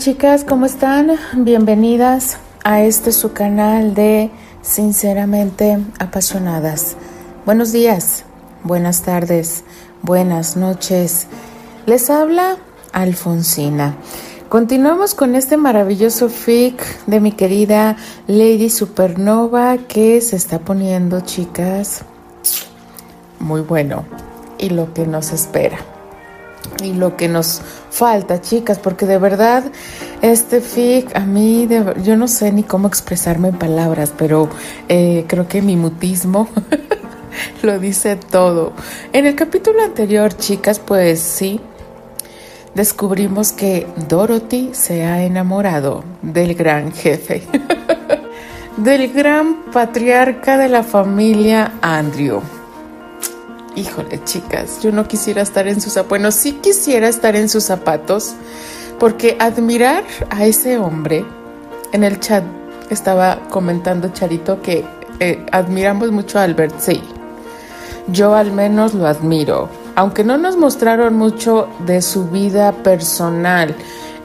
Chicas, 0.00 0.44
¿cómo 0.44 0.64
están? 0.64 1.10
Bienvenidas 1.34 2.38
a 2.64 2.82
este 2.82 3.12
su 3.12 3.34
canal 3.34 3.92
de 3.92 4.30
Sinceramente 4.62 5.78
Apasionadas. 5.98 6.96
Buenos 7.44 7.70
días, 7.70 8.24
buenas 8.64 9.02
tardes, 9.02 9.62
buenas 10.00 10.56
noches. 10.56 11.26
Les 11.84 12.08
habla 12.08 12.56
Alfonsina. 12.94 13.94
Continuamos 14.48 15.14
con 15.14 15.34
este 15.34 15.58
maravilloso 15.58 16.30
fic 16.30 16.82
de 17.04 17.20
mi 17.20 17.32
querida 17.32 17.96
Lady 18.26 18.70
Supernova 18.70 19.76
que 19.76 20.22
se 20.22 20.36
está 20.36 20.60
poniendo, 20.60 21.20
chicas, 21.20 22.06
muy 23.38 23.60
bueno 23.60 24.06
y 24.56 24.70
lo 24.70 24.94
que 24.94 25.06
nos 25.06 25.30
espera 25.30 25.89
y 26.82 26.94
lo 26.94 27.16
que 27.16 27.28
nos 27.28 27.60
falta, 27.90 28.40
chicas, 28.40 28.78
porque 28.78 29.06
de 29.06 29.18
verdad 29.18 29.64
este 30.22 30.60
fic 30.60 31.14
a 31.16 31.20
mí, 31.20 31.68
yo 32.02 32.16
no 32.16 32.28
sé 32.28 32.52
ni 32.52 32.62
cómo 32.62 32.88
expresarme 32.88 33.48
en 33.48 33.58
palabras, 33.58 34.12
pero 34.16 34.48
eh, 34.88 35.24
creo 35.26 35.48
que 35.48 35.62
mi 35.62 35.76
mutismo 35.76 36.48
lo 37.62 37.78
dice 37.78 38.16
todo. 38.16 38.72
En 39.12 39.26
el 39.26 39.34
capítulo 39.34 39.82
anterior, 39.82 40.36
chicas, 40.36 40.78
pues 40.78 41.20
sí, 41.20 41.60
descubrimos 42.74 43.52
que 43.52 43.86
Dorothy 44.08 44.70
se 44.72 45.04
ha 45.04 45.22
enamorado 45.22 46.04
del 46.22 46.54
gran 46.54 46.92
jefe, 46.92 47.42
del 48.76 49.12
gran 49.12 49.64
patriarca 49.72 50.56
de 50.56 50.68
la 50.68 50.82
familia 50.82 51.72
Andrew. 51.82 52.59
Híjole, 53.80 54.22
chicas, 54.24 54.82
yo 54.82 54.92
no 54.92 55.08
quisiera 55.08 55.40
estar 55.40 55.66
en 55.66 55.80
sus 55.80 55.94
zapatos. 55.94 56.10
Bueno, 56.10 56.32
sí 56.32 56.52
quisiera 56.60 57.08
estar 57.08 57.34
en 57.34 57.48
sus 57.48 57.64
zapatos, 57.64 58.34
porque 58.98 59.38
admirar 59.40 60.04
a 60.28 60.44
ese 60.44 60.76
hombre, 60.76 61.24
en 61.92 62.04
el 62.04 62.20
chat 62.20 62.44
estaba 62.90 63.38
comentando 63.48 64.10
Charito 64.12 64.60
que 64.60 64.84
eh, 65.18 65.46
admiramos 65.50 66.10
mucho 66.12 66.38
a 66.38 66.42
Albert, 66.42 66.78
sí. 66.78 67.00
Yo 68.08 68.34
al 68.34 68.52
menos 68.52 68.92
lo 68.92 69.06
admiro, 69.06 69.70
aunque 69.94 70.24
no 70.24 70.36
nos 70.36 70.58
mostraron 70.58 71.14
mucho 71.14 71.66
de 71.86 72.02
su 72.02 72.28
vida 72.28 72.72
personal 72.72 73.74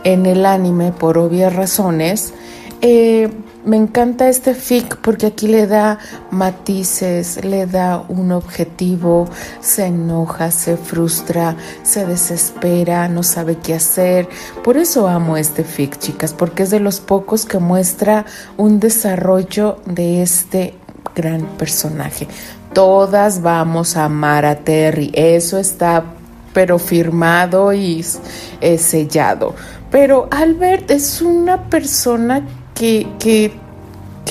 en 0.03 0.25
el 0.25 0.45
anime 0.45 0.91
por 0.91 1.17
obvias 1.17 1.55
razones. 1.55 2.33
Eh, 2.81 3.29
me 3.65 3.77
encanta 3.77 4.29
este 4.29 4.53
fic 4.53 4.97
porque 4.97 5.25
aquí 5.25 5.47
le 5.47 5.67
da 5.67 5.97
matices, 6.31 7.43
le 7.43 7.65
da 7.65 8.05
un 8.07 8.31
objetivo, 8.31 9.27
se 9.59 9.87
enoja, 9.87 10.51
se 10.51 10.77
frustra, 10.77 11.55
se 11.83 12.05
desespera, 12.05 13.07
no 13.09 13.23
sabe 13.23 13.57
qué 13.57 13.73
hacer. 13.73 14.29
Por 14.63 14.77
eso 14.77 15.07
amo 15.07 15.35
este 15.35 15.63
fic, 15.63 15.97
chicas, 15.97 16.33
porque 16.33 16.63
es 16.63 16.69
de 16.69 16.79
los 16.79 16.99
pocos 16.99 17.45
que 17.45 17.57
muestra 17.57 18.25
un 18.57 18.79
desarrollo 18.79 19.79
de 19.85 20.21
este 20.21 20.75
gran 21.15 21.45
personaje. 21.57 22.27
Todas 22.73 23.41
vamos 23.41 23.97
a 23.97 24.05
amar 24.05 24.45
a 24.45 24.57
Terry, 24.57 25.11
eso 25.13 25.57
está 25.57 26.03
pero 26.53 26.79
firmado 26.79 27.73
y 27.73 28.05
eh, 28.61 28.77
sellado. 28.77 29.55
Pero 29.91 30.27
Albert 30.31 30.89
es 30.89 31.21
una 31.21 31.69
persona 31.69 32.43
que, 32.75 33.07
que, 33.19 33.53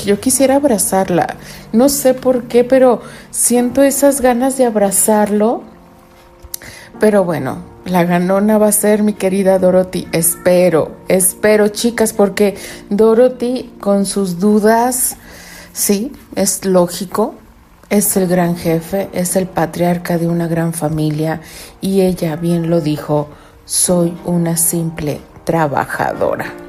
yo 0.05 0.21
quisiera 0.21 0.57
abrazarla. 0.57 1.37
No 1.73 1.89
sé 1.89 2.15
por 2.15 2.45
qué, 2.45 2.63
pero 2.63 3.01
siento 3.31 3.83
esas 3.83 4.21
ganas 4.21 4.57
de 4.57 4.67
abrazarlo. 4.67 5.63
Pero 7.01 7.25
bueno, 7.25 7.59
la 7.85 8.05
ganona 8.05 8.59
va 8.59 8.69
a 8.69 8.73
ser 8.73 9.03
mi 9.03 9.15
querida 9.15 9.59
Dorothy. 9.59 10.07
Espero, 10.13 10.93
espero, 11.09 11.69
chicas, 11.69 12.13
porque 12.13 12.57
Dorothy 12.91 13.73
con 13.81 14.07
sus 14.07 14.39
dudas, 14.39 15.17
sí, 15.73 16.13
es 16.37 16.65
lógico. 16.65 17.35
Es 17.91 18.17
el 18.17 18.27
gran 18.27 18.57
jefe, 18.57 19.09
es 19.13 19.37
el 19.37 19.47
patriarca 19.47 20.19
de 20.19 20.27
una 20.27 20.49
gran 20.49 20.73
familia 20.73 21.41
y 21.81 22.01
ella 22.01 22.35
bien 22.35 22.71
lo 22.71 22.81
dijo, 22.81 23.29
soy 23.67 24.17
una 24.25 24.57
simple 24.57 25.21
trabajadora. 25.45 26.64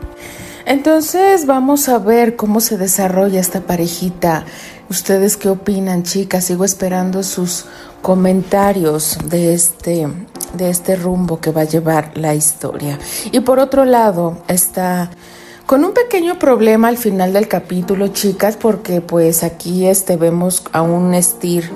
Entonces 0.65 1.45
vamos 1.45 1.89
a 1.89 1.99
ver 1.99 2.35
cómo 2.35 2.59
se 2.59 2.77
desarrolla 2.77 3.39
esta 3.39 3.61
parejita. 3.61 4.45
¿Ustedes 4.89 5.37
qué 5.37 5.49
opinan, 5.49 6.03
chicas? 6.03 6.45
Sigo 6.45 6.65
esperando 6.65 7.21
sus 7.21 7.65
comentarios 8.01 9.17
de 9.25 9.53
este, 9.53 10.07
de 10.53 10.69
este 10.69 10.95
rumbo 10.95 11.39
que 11.39 11.51
va 11.51 11.61
a 11.61 11.65
llevar 11.65 12.17
la 12.17 12.33
historia. 12.33 12.97
Y 13.31 13.41
por 13.41 13.59
otro 13.59 13.85
lado, 13.85 14.39
está 14.47 15.11
con 15.67 15.85
un 15.85 15.93
pequeño 15.93 16.39
problema 16.39 16.87
al 16.87 16.97
final 16.97 17.33
del 17.33 17.47
capítulo, 17.47 18.07
chicas, 18.07 18.57
porque 18.57 19.01
pues 19.01 19.43
aquí 19.43 19.87
este 19.87 20.17
vemos 20.17 20.63
a 20.71 20.81
un 20.81 21.13
Estir 21.13 21.69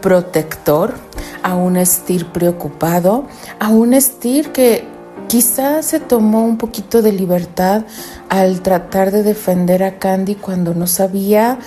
protector, 0.00 0.94
a 1.42 1.54
un 1.56 1.76
Estir 1.76 2.26
preocupado, 2.26 3.26
a 3.58 3.68
un 3.68 3.94
Estir 3.94 4.50
que 4.50 4.97
Quizás 5.28 5.86
se 5.86 6.00
tomó 6.00 6.42
un 6.44 6.56
poquito 6.56 7.02
de 7.02 7.12
libertad 7.12 7.84
al 8.30 8.62
tratar 8.62 9.10
de 9.10 9.22
defender 9.22 9.82
a 9.82 9.98
Candy 9.98 10.34
cuando 10.34 10.72
no 10.74 10.86
sabía 10.86 11.58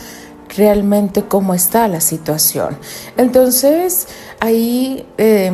realmente 0.57 1.23
cómo 1.23 1.53
está 1.53 1.87
la 1.87 2.01
situación. 2.01 2.77
Entonces 3.17 4.07
ahí 4.39 5.05
eh, 5.19 5.51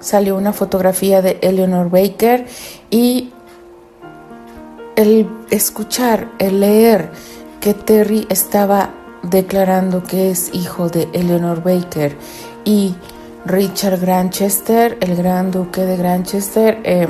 salió 0.00 0.36
una 0.36 0.52
fotografía 0.52 1.22
de 1.22 1.38
Eleanor 1.40 1.90
Baker 1.90 2.46
y 2.90 3.32
el 4.96 5.30
escuchar, 5.50 6.32
el 6.40 6.58
leer 6.58 7.12
que 7.60 7.72
Terry 7.72 8.26
estaba 8.30 8.90
declarando 9.22 10.02
que 10.02 10.30
es 10.32 10.50
hijo 10.52 10.88
de 10.88 11.08
Eleanor 11.12 11.62
Baker 11.62 12.16
y 12.64 12.96
Richard 13.48 13.98
Granchester, 13.98 14.98
el 15.00 15.16
gran 15.16 15.50
duque 15.50 15.80
de 15.80 15.96
Granchester. 15.96 16.80
Em, 16.84 17.08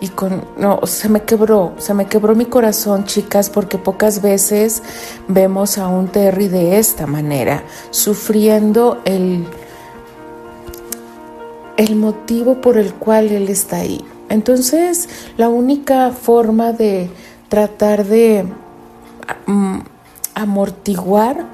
y 0.00 0.08
con, 0.08 0.44
no, 0.58 0.80
se 0.84 1.08
me 1.08 1.22
quebró, 1.22 1.74
se 1.78 1.94
me 1.94 2.06
quebró 2.06 2.34
mi 2.34 2.44
corazón, 2.46 3.04
chicas, 3.04 3.48
porque 3.48 3.78
pocas 3.78 4.20
veces 4.20 4.82
vemos 5.28 5.78
a 5.78 5.86
un 5.86 6.08
Terry 6.08 6.48
de 6.48 6.78
esta 6.78 7.06
manera, 7.06 7.62
sufriendo 7.90 9.00
el, 9.04 9.46
el 11.76 11.96
motivo 11.96 12.60
por 12.60 12.76
el 12.76 12.92
cual 12.92 13.28
él 13.28 13.48
está 13.48 13.76
ahí. 13.76 14.04
Entonces, 14.28 15.08
la 15.36 15.48
única 15.48 16.10
forma 16.10 16.72
de 16.72 17.08
tratar 17.48 18.04
de 18.04 18.44
mm, 19.46 19.78
amortiguar, 20.34 21.46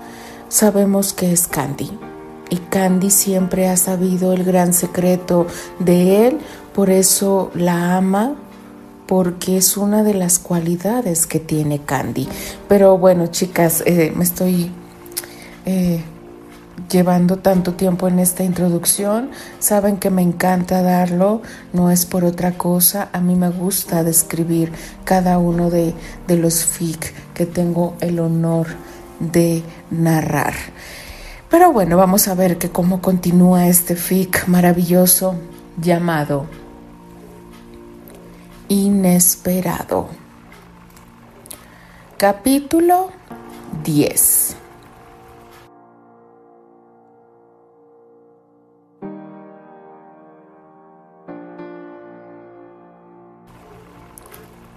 sabemos 0.48 1.12
que 1.12 1.32
es 1.32 1.46
Candy 1.46 2.11
y 2.52 2.58
Candy 2.58 3.08
siempre 3.08 3.66
ha 3.66 3.78
sabido 3.78 4.34
el 4.34 4.44
gran 4.44 4.74
secreto 4.74 5.46
de 5.78 6.26
él, 6.26 6.38
por 6.74 6.90
eso 6.90 7.50
la 7.54 7.96
ama, 7.96 8.34
porque 9.06 9.56
es 9.56 9.78
una 9.78 10.02
de 10.02 10.12
las 10.12 10.38
cualidades 10.38 11.26
que 11.26 11.40
tiene 11.40 11.78
Candy. 11.78 12.28
Pero 12.68 12.98
bueno, 12.98 13.28
chicas, 13.28 13.82
eh, 13.86 14.12
me 14.14 14.24
estoy 14.24 14.70
eh, 15.64 16.02
llevando 16.90 17.38
tanto 17.38 17.72
tiempo 17.72 18.06
en 18.06 18.18
esta 18.18 18.44
introducción. 18.44 19.30
Saben 19.58 19.96
que 19.96 20.10
me 20.10 20.20
encanta 20.20 20.82
darlo, 20.82 21.40
no 21.72 21.90
es 21.90 22.04
por 22.04 22.22
otra 22.22 22.52
cosa. 22.52 23.08
A 23.14 23.20
mí 23.20 23.34
me 23.34 23.48
gusta 23.48 24.04
describir 24.04 24.72
cada 25.04 25.38
uno 25.38 25.70
de, 25.70 25.94
de 26.26 26.36
los 26.36 26.66
fic 26.66 27.14
que 27.32 27.46
tengo 27.46 27.94
el 28.00 28.20
honor 28.20 28.66
de 29.20 29.62
narrar. 29.90 30.52
Pero 31.52 31.70
bueno, 31.70 31.98
vamos 31.98 32.28
a 32.28 32.34
ver 32.34 32.56
que 32.56 32.70
cómo 32.70 33.02
continúa 33.02 33.68
este 33.68 33.94
fic 33.94 34.48
maravilloso 34.48 35.34
llamado 35.76 36.46
Inesperado. 38.68 40.08
Capítulo 42.16 43.10
10. 43.84 44.56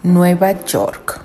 Nueva 0.03 0.51
York. 0.65 1.21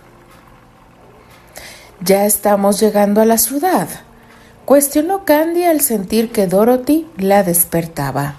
Ya 2.02 2.24
estamos 2.24 2.78
llegando 2.78 3.20
a 3.20 3.24
la 3.24 3.36
ciudad 3.36 3.88
Cuestionó 4.70 5.24
Candy 5.24 5.64
al 5.64 5.80
sentir 5.80 6.30
que 6.30 6.46
Dorothy 6.46 7.04
la 7.16 7.42
despertaba. 7.42 8.36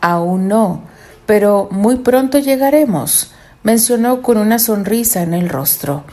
Aún 0.00 0.46
no, 0.46 0.84
pero 1.26 1.66
muy 1.72 1.96
pronto 1.96 2.38
llegaremos, 2.38 3.32
mencionó 3.64 4.22
con 4.22 4.38
una 4.38 4.60
sonrisa 4.60 5.22
en 5.22 5.34
el 5.34 5.48
rostro. 5.48 6.04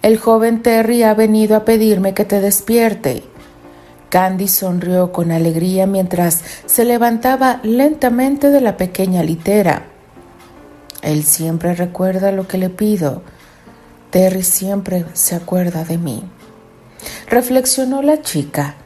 El 0.00 0.16
joven 0.16 0.62
Terry 0.62 1.02
ha 1.02 1.12
venido 1.12 1.56
a 1.56 1.66
pedirme 1.66 2.14
que 2.14 2.24
te 2.24 2.40
despierte. 2.40 3.22
Candy 4.08 4.48
sonrió 4.48 5.12
con 5.12 5.30
alegría 5.30 5.86
mientras 5.86 6.42
se 6.64 6.86
levantaba 6.86 7.60
lentamente 7.62 8.48
de 8.48 8.62
la 8.62 8.78
pequeña 8.78 9.22
litera. 9.22 9.88
Él 11.02 11.24
siempre 11.24 11.74
recuerda 11.74 12.32
lo 12.32 12.48
que 12.48 12.56
le 12.56 12.70
pido. 12.70 13.20
Terry 14.08 14.42
siempre 14.42 15.04
se 15.12 15.34
acuerda 15.34 15.84
de 15.84 15.98
mí. 15.98 16.24
Reflexionó 17.28 18.02
la 18.02 18.22
chica 18.22 18.76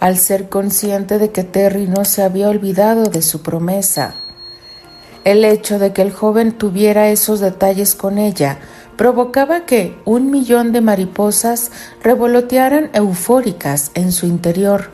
al 0.00 0.18
ser 0.18 0.48
consciente 0.48 1.18
de 1.18 1.30
que 1.30 1.44
Terry 1.44 1.86
no 1.86 2.04
se 2.04 2.22
había 2.22 2.48
olvidado 2.48 3.04
de 3.04 3.22
su 3.22 3.42
promesa. 3.42 4.14
El 5.24 5.44
hecho 5.44 5.78
de 5.78 5.92
que 5.92 6.02
el 6.02 6.12
joven 6.12 6.52
tuviera 6.52 7.10
esos 7.10 7.38
detalles 7.38 7.94
con 7.94 8.18
ella 8.18 8.58
provocaba 8.96 9.64
que 9.64 9.96
un 10.04 10.30
millón 10.30 10.72
de 10.72 10.80
mariposas 10.80 11.70
revolotearan 12.02 12.90
eufóricas 12.92 13.92
en 13.94 14.10
su 14.10 14.26
interior. 14.26 14.90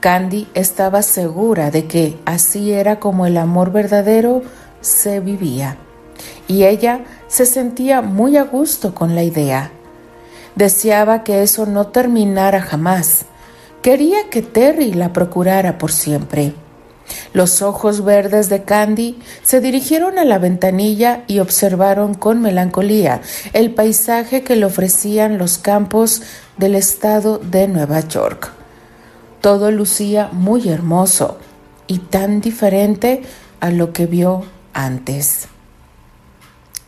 Candy 0.00 0.48
estaba 0.54 1.02
segura 1.02 1.70
de 1.70 1.86
que 1.86 2.18
así 2.24 2.72
era 2.72 2.98
como 2.98 3.26
el 3.26 3.36
amor 3.36 3.70
verdadero 3.70 4.42
se 4.80 5.20
vivía, 5.20 5.76
y 6.48 6.64
ella 6.64 7.04
se 7.28 7.46
sentía 7.46 8.02
muy 8.02 8.36
a 8.36 8.44
gusto 8.44 8.94
con 8.94 9.14
la 9.14 9.22
idea. 9.22 9.70
Deseaba 10.54 11.24
que 11.24 11.42
eso 11.42 11.66
no 11.66 11.88
terminara 11.88 12.60
jamás. 12.60 13.24
Quería 13.80 14.28
que 14.30 14.42
Terry 14.42 14.92
la 14.92 15.12
procurara 15.12 15.78
por 15.78 15.92
siempre. 15.92 16.54
Los 17.32 17.62
ojos 17.62 18.04
verdes 18.04 18.48
de 18.48 18.62
Candy 18.62 19.18
se 19.42 19.60
dirigieron 19.60 20.18
a 20.18 20.24
la 20.24 20.38
ventanilla 20.38 21.24
y 21.26 21.40
observaron 21.40 22.14
con 22.14 22.40
melancolía 22.40 23.22
el 23.52 23.72
paisaje 23.72 24.42
que 24.42 24.56
le 24.56 24.66
ofrecían 24.66 25.38
los 25.38 25.58
campos 25.58 26.22
del 26.58 26.74
estado 26.74 27.38
de 27.38 27.68
Nueva 27.68 28.00
York. 28.00 28.52
Todo 29.40 29.70
lucía 29.70 30.28
muy 30.32 30.68
hermoso 30.68 31.38
y 31.86 31.98
tan 31.98 32.40
diferente 32.40 33.22
a 33.60 33.70
lo 33.70 33.92
que 33.92 34.06
vio 34.06 34.44
antes. 34.72 35.48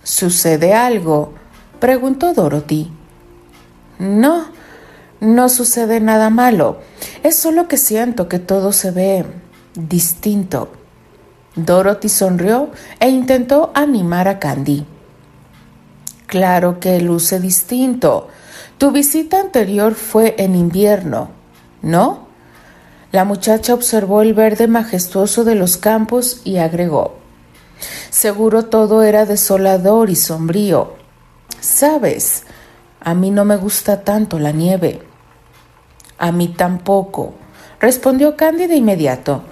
¿Sucede 0.02 0.74
algo? 0.74 1.32
preguntó 1.80 2.34
Dorothy. 2.34 2.90
No, 3.98 4.46
no 5.20 5.48
sucede 5.48 6.00
nada 6.00 6.30
malo. 6.30 6.78
Es 7.22 7.36
solo 7.36 7.68
que 7.68 7.76
siento 7.76 8.28
que 8.28 8.38
todo 8.38 8.72
se 8.72 8.90
ve 8.90 9.24
distinto. 9.74 10.70
Dorothy 11.56 12.08
sonrió 12.08 12.70
e 13.00 13.08
intentó 13.08 13.70
animar 13.74 14.28
a 14.28 14.38
Candy. 14.38 14.86
Claro 16.26 16.80
que 16.80 17.00
luce 17.00 17.38
distinto. 17.38 18.28
Tu 18.78 18.90
visita 18.90 19.40
anterior 19.40 19.94
fue 19.94 20.34
en 20.38 20.56
invierno, 20.56 21.30
¿no? 21.80 22.26
La 23.12 23.24
muchacha 23.24 23.72
observó 23.72 24.22
el 24.22 24.34
verde 24.34 24.66
majestuoso 24.66 25.44
de 25.44 25.54
los 25.54 25.76
campos 25.76 26.40
y 26.42 26.56
agregó. 26.56 27.18
Seguro 28.10 28.64
todo 28.64 29.04
era 29.04 29.26
desolador 29.26 30.10
y 30.10 30.16
sombrío. 30.16 30.94
Sabes, 31.60 32.42
a 33.04 33.14
mí 33.14 33.30
no 33.30 33.44
me 33.44 33.56
gusta 33.56 34.02
tanto 34.02 34.38
la 34.38 34.50
nieve. 34.50 35.02
A 36.18 36.32
mí 36.32 36.48
tampoco, 36.48 37.34
respondió 37.78 38.36
Candy 38.36 38.66
de 38.66 38.76
inmediato. 38.76 39.42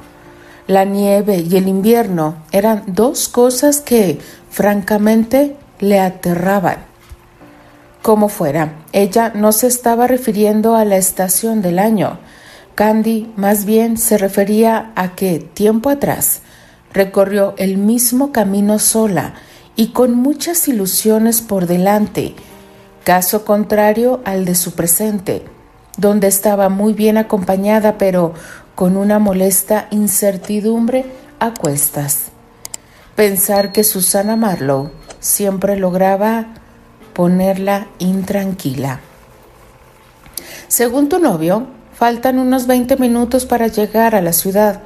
La 0.66 0.84
nieve 0.84 1.38
y 1.38 1.56
el 1.56 1.68
invierno 1.68 2.36
eran 2.50 2.84
dos 2.86 3.28
cosas 3.28 3.80
que, 3.80 4.18
francamente, 4.48 5.56
le 5.80 6.00
aterraban. 6.00 6.78
Como 8.00 8.28
fuera, 8.28 8.84
ella 8.92 9.32
no 9.34 9.52
se 9.52 9.66
estaba 9.66 10.06
refiriendo 10.06 10.74
a 10.74 10.84
la 10.84 10.96
estación 10.96 11.60
del 11.60 11.78
año. 11.78 12.18
Candy 12.74 13.30
más 13.36 13.64
bien 13.66 13.98
se 13.98 14.16
refería 14.16 14.92
a 14.96 15.14
que, 15.14 15.40
tiempo 15.40 15.90
atrás, 15.90 16.40
recorrió 16.92 17.54
el 17.58 17.76
mismo 17.76 18.32
camino 18.32 18.78
sola 18.78 19.34
y 19.76 19.88
con 19.88 20.14
muchas 20.14 20.68
ilusiones 20.68 21.42
por 21.42 21.66
delante, 21.66 22.34
caso 23.04 23.44
contrario 23.44 24.20
al 24.24 24.44
de 24.44 24.54
su 24.54 24.72
presente, 24.72 25.44
donde 25.96 26.28
estaba 26.28 26.68
muy 26.68 26.92
bien 26.92 27.18
acompañada 27.18 27.98
pero 27.98 28.34
con 28.74 28.96
una 28.96 29.18
molesta 29.18 29.88
incertidumbre 29.90 31.04
a 31.38 31.52
cuestas. 31.52 32.26
Pensar 33.16 33.72
que 33.72 33.84
Susana 33.84 34.36
Marlowe 34.36 34.90
siempre 35.20 35.76
lograba 35.76 36.46
ponerla 37.12 37.88
intranquila. 37.98 39.00
Según 40.68 41.08
tu 41.08 41.18
novio, 41.18 41.66
faltan 41.94 42.38
unos 42.38 42.66
20 42.66 42.96
minutos 42.96 43.44
para 43.44 43.66
llegar 43.66 44.14
a 44.14 44.22
la 44.22 44.32
ciudad. 44.32 44.80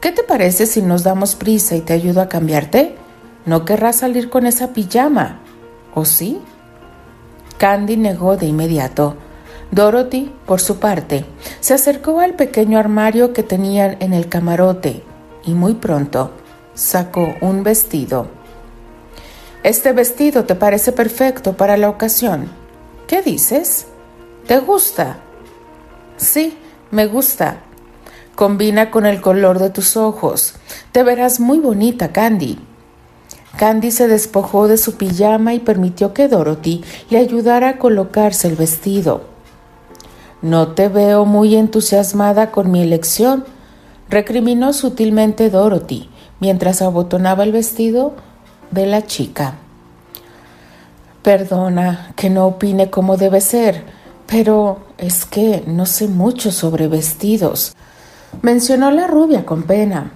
¿Qué 0.00 0.12
te 0.12 0.22
parece 0.22 0.66
si 0.66 0.82
nos 0.82 1.02
damos 1.02 1.34
prisa 1.34 1.74
y 1.74 1.80
te 1.80 1.94
ayudo 1.94 2.20
a 2.20 2.28
cambiarte? 2.28 2.96
No 3.46 3.64
querrás 3.64 3.96
salir 3.96 4.28
con 4.28 4.46
esa 4.46 4.74
pijama, 4.74 5.40
¿o 5.94 6.04
sí? 6.04 6.38
Candy 7.58 7.96
negó 7.96 8.36
de 8.36 8.46
inmediato. 8.46 9.16
Dorothy, 9.70 10.32
por 10.46 10.60
su 10.60 10.78
parte, 10.78 11.24
se 11.60 11.74
acercó 11.74 12.20
al 12.20 12.34
pequeño 12.34 12.78
armario 12.78 13.32
que 13.32 13.42
tenían 13.42 13.96
en 14.00 14.12
el 14.12 14.28
camarote 14.28 15.02
y 15.44 15.54
muy 15.54 15.74
pronto 15.74 16.32
sacó 16.74 17.34
un 17.40 17.62
vestido. 17.62 18.28
Este 19.62 19.92
vestido 19.92 20.44
te 20.44 20.54
parece 20.54 20.92
perfecto 20.92 21.56
para 21.56 21.76
la 21.76 21.88
ocasión. 21.88 22.48
¿Qué 23.08 23.22
dices? 23.22 23.86
¿Te 24.46 24.58
gusta? 24.58 25.18
Sí, 26.16 26.56
me 26.90 27.06
gusta. 27.06 27.62
Combina 28.36 28.90
con 28.90 29.06
el 29.06 29.20
color 29.20 29.58
de 29.58 29.70
tus 29.70 29.96
ojos. 29.96 30.54
Te 30.92 31.02
verás 31.02 31.40
muy 31.40 31.58
bonita, 31.58 32.12
Candy. 32.12 32.58
Candy 33.56 33.90
se 33.90 34.06
despojó 34.08 34.68
de 34.68 34.76
su 34.76 34.96
pijama 34.96 35.54
y 35.54 35.60
permitió 35.60 36.12
que 36.12 36.28
Dorothy 36.28 36.84
le 37.10 37.18
ayudara 37.18 37.70
a 37.70 37.78
colocarse 37.78 38.48
el 38.48 38.56
vestido. 38.56 39.22
No 40.42 40.68
te 40.68 40.88
veo 40.88 41.24
muy 41.24 41.56
entusiasmada 41.56 42.50
con 42.50 42.70
mi 42.70 42.82
elección, 42.82 43.44
recriminó 44.10 44.72
sutilmente 44.72 45.48
Dorothy 45.48 46.10
mientras 46.38 46.82
abotonaba 46.82 47.44
el 47.44 47.52
vestido 47.52 48.14
de 48.70 48.86
la 48.86 49.06
chica. 49.06 49.54
Perdona 51.22 52.12
que 52.14 52.30
no 52.30 52.46
opine 52.46 52.90
como 52.90 53.16
debe 53.16 53.40
ser, 53.40 53.84
pero 54.26 54.80
es 54.98 55.24
que 55.24 55.64
no 55.66 55.86
sé 55.86 56.08
mucho 56.08 56.52
sobre 56.52 56.88
vestidos, 56.88 57.74
mencionó 58.42 58.90
la 58.90 59.06
rubia 59.06 59.46
con 59.46 59.62
pena. 59.62 60.12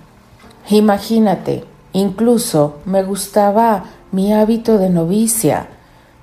Imagínate, 0.68 1.64
incluso 1.92 2.78
me 2.84 3.02
gustaba 3.02 3.84
mi 4.12 4.32
hábito 4.32 4.78
de 4.78 4.90
novicia, 4.90 5.68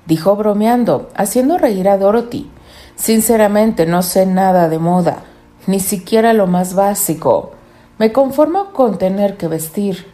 dijo 0.06 0.36
bromeando, 0.36 1.10
haciendo 1.14 1.58
reír 1.58 1.88
a 1.88 1.98
Dorothy. 1.98 2.50
Sinceramente 2.96 3.86
no 3.86 4.02
sé 4.02 4.26
nada 4.26 4.68
de 4.68 4.78
moda, 4.78 5.22
ni 5.66 5.80
siquiera 5.80 6.32
lo 6.32 6.46
más 6.46 6.74
básico. 6.74 7.52
Me 7.98 8.12
conformo 8.12 8.72
con 8.72 8.98
tener 8.98 9.36
que 9.36 9.48
vestir. 9.48 10.12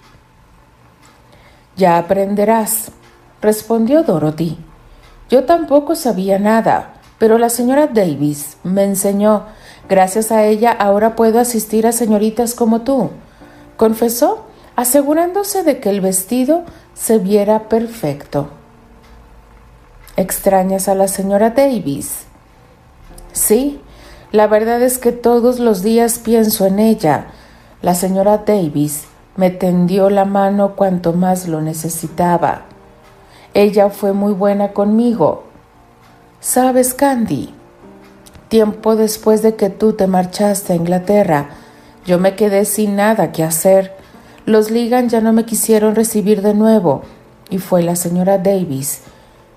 Ya 1.77 1.99
aprenderás, 1.99 2.93
respondió 3.41 4.03
Dorothy. 4.03 4.59
Yo 5.29 5.45
tampoco 5.45 5.95
sabía 5.95 6.39
nada, 6.39 6.95
pero 7.19 7.39
la 7.39 7.49
señora 7.49 7.87
Davis 7.87 8.59
me 8.63 8.85
enseñó. 8.85 9.45
Gracias 9.89 10.31
a 10.31 10.45
ella 10.45 10.73
ahora 10.73 11.17
puedo 11.17 11.41
asistir 11.41 11.87
a 11.87 11.93
señoritas 11.93 12.55
como 12.55 12.83
tú, 12.83 13.11
confesó, 13.77 14.47
asegurándose 14.77 15.63
de 15.63 15.81
que 15.81 15.91
el 15.91 16.01
vestido 16.01 16.65
se 16.95 17.19
viera 17.19 17.69
perfecto. 17.69 18.49
¿Extrañas 20.17 20.89
a 20.89 20.95
la 20.95 21.09
señora 21.09 21.51
Davis? 21.51 22.25
Sí, 23.33 23.81
la 24.33 24.47
verdad 24.47 24.83
es 24.83 24.99
que 24.99 25.13
todos 25.13 25.59
los 25.59 25.83
días 25.83 26.19
pienso 26.19 26.67
en 26.67 26.79
ella. 26.79 27.27
La 27.83 27.95
señora 27.95 28.39
Davis 28.39 29.05
me 29.37 29.51
tendió 29.51 30.11
la 30.11 30.25
mano 30.25 30.77
cuanto 30.77 31.13
más 31.13 31.49
lo 31.49 31.61
necesitaba. 31.61 32.63
Ella 33.55 33.91
fue 33.91 34.13
muy 34.13 34.33
buena 34.33 34.73
conmigo. 34.73 35.45
¿Sabes, 36.41 36.95
Candy? 36.95 37.55
Tiempo 38.49 38.97
después 38.97 39.43
de 39.43 39.57
que 39.57 39.71
tú 39.71 39.95
te 39.95 40.07
marchaste 40.07 40.73
a 40.73 40.77
Inglaterra, 40.77 41.51
yo 42.07 42.19
me 42.19 42.37
quedé 42.37 42.65
sin 42.65 42.97
nada 42.97 43.33
que 43.33 43.43
hacer. 43.43 43.97
Los 44.47 44.71
Ligan 44.71 45.09
ya 45.09 45.23
no 45.23 45.33
me 45.33 45.47
quisieron 45.47 45.95
recibir 45.95 46.43
de 46.43 46.53
nuevo 46.53 47.03
y 47.49 47.59
fue 47.59 47.83
la 47.83 47.97
señora 47.97 48.37
Davis 48.37 49.01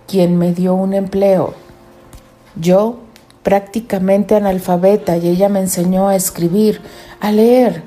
quien 0.08 0.38
me 0.38 0.54
dio 0.54 0.76
un 0.76 0.94
empleo. 0.94 1.54
Yo 2.56 3.00
prácticamente 3.44 4.36
analfabeta 4.36 5.18
y 5.18 5.28
ella 5.28 5.50
me 5.50 5.60
enseñó 5.60 6.08
a 6.08 6.16
escribir, 6.16 6.82
a 7.20 7.32
leer. 7.32 7.84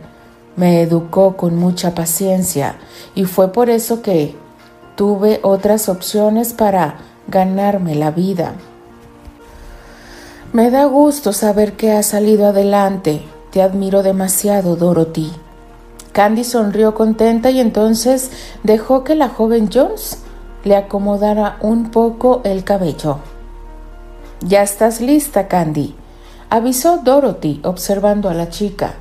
Me 0.56 0.82
educó 0.82 1.38
con 1.38 1.56
mucha 1.56 1.94
paciencia 1.94 2.76
y 3.14 3.24
fue 3.24 3.50
por 3.50 3.70
eso 3.70 4.02
que 4.02 4.36
tuve 4.94 5.40
otras 5.42 5.88
opciones 5.88 6.52
para 6.52 6.98
ganarme 7.28 7.94
la 7.94 8.10
vida. 8.10 8.52
Me 10.52 10.70
da 10.70 10.84
gusto 10.84 11.32
saber 11.32 11.74
que 11.74 11.92
has 11.92 12.06
salido 12.06 12.46
adelante. 12.46 13.22
Te 13.52 13.62
admiro 13.62 14.02
demasiado, 14.02 14.76
Dorothy. 14.76 15.32
Candy 16.12 16.44
sonrió 16.44 16.94
contenta 16.94 17.50
y 17.50 17.60
entonces 17.60 18.30
dejó 18.62 19.04
que 19.04 19.14
la 19.14 19.28
joven 19.28 19.70
Jones 19.72 20.18
le 20.64 20.76
acomodara 20.76 21.56
un 21.60 21.90
poco 21.90 22.40
el 22.44 22.64
cabello. 22.64 23.18
Ya 24.40 24.62
estás 24.62 25.00
lista, 25.00 25.48
Candy, 25.48 25.94
avisó 26.48 26.98
Dorothy 26.98 27.60
observando 27.62 28.28
a 28.28 28.34
la 28.34 28.48
chica. 28.48 28.94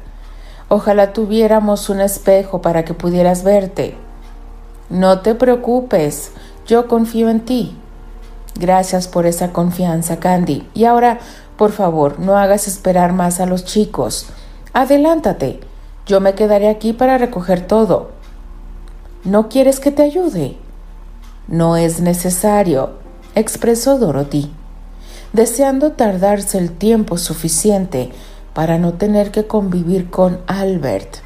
Ojalá 0.67 1.13
tuviéramos 1.13 1.89
un 1.89 1.99
espejo 1.99 2.61
para 2.61 2.85
que 2.85 2.93
pudieras 2.93 3.43
verte. 3.43 3.97
No 4.89 5.21
te 5.21 5.33
preocupes, 5.33 6.31
yo 6.67 6.87
confío 6.87 7.29
en 7.29 7.41
ti. 7.41 7.75
Gracias 8.59 9.07
por 9.07 9.25
esa 9.25 9.51
confianza, 9.51 10.19
Candy. 10.19 10.67
Y 10.73 10.85
ahora, 10.85 11.19
por 11.57 11.71
favor, 11.71 12.19
no 12.19 12.37
hagas 12.37 12.67
esperar 12.67 13.13
más 13.13 13.39
a 13.39 13.45
los 13.45 13.65
chicos. 13.65 14.27
Adelántate. 14.73 15.68
Yo 16.09 16.19
me 16.21 16.33
quedaré 16.33 16.69
aquí 16.69 16.91
para 16.91 17.19
recoger 17.19 17.67
todo. 17.67 18.09
¿No 19.23 19.47
quieres 19.47 19.79
que 19.79 19.91
te 19.91 20.01
ayude? 20.01 20.57
No 21.47 21.77
es 21.77 22.01
necesario, 22.01 22.93
expresó 23.35 23.99
Dorothy, 23.99 24.51
deseando 25.33 25.91
tardarse 25.91 26.57
el 26.57 26.71
tiempo 26.71 27.19
suficiente 27.19 28.09
para 28.55 28.79
no 28.79 28.93
tener 28.93 29.29
que 29.29 29.45
convivir 29.45 30.09
con 30.09 30.39
Albert. 30.47 31.17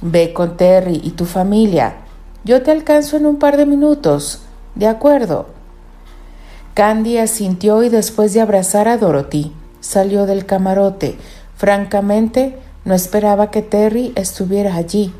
Ve 0.00 0.32
con 0.32 0.56
Terry 0.56 0.98
y 1.04 1.10
tu 1.10 1.26
familia. 1.26 1.96
Yo 2.44 2.62
te 2.62 2.70
alcanzo 2.70 3.18
en 3.18 3.26
un 3.26 3.38
par 3.38 3.58
de 3.58 3.66
minutos. 3.66 4.40
¿De 4.74 4.86
acuerdo? 4.86 5.48
Candy 6.72 7.18
asintió 7.18 7.82
y 7.82 7.90
después 7.90 8.32
de 8.32 8.40
abrazar 8.40 8.88
a 8.88 8.96
Dorothy, 8.96 9.52
salió 9.80 10.24
del 10.24 10.46
camarote. 10.46 11.18
Francamente, 11.58 12.58
no 12.84 12.94
esperaba 12.94 13.50
que 13.50 13.62
Terry 13.62 14.12
estuviera 14.16 14.74
allí. 14.74 15.14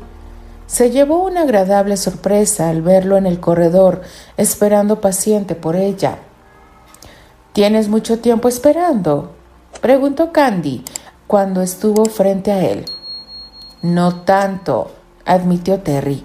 Se 0.67 0.91
llevó 0.91 1.23
una 1.23 1.41
agradable 1.41 1.97
sorpresa 1.97 2.69
al 2.69 2.81
verlo 2.81 3.17
en 3.17 3.25
el 3.25 3.39
corredor, 3.39 4.01
esperando 4.37 5.01
paciente 5.01 5.55
por 5.55 5.75
ella. 5.75 6.17
¿Tienes 7.53 7.89
mucho 7.89 8.19
tiempo 8.19 8.47
esperando? 8.47 9.31
preguntó 9.81 10.31
Candy 10.31 10.83
cuando 11.27 11.61
estuvo 11.61 12.05
frente 12.05 12.51
a 12.51 12.63
él. 12.63 12.85
No 13.81 14.21
tanto, 14.21 14.91
admitió 15.25 15.79
Terry, 15.79 16.23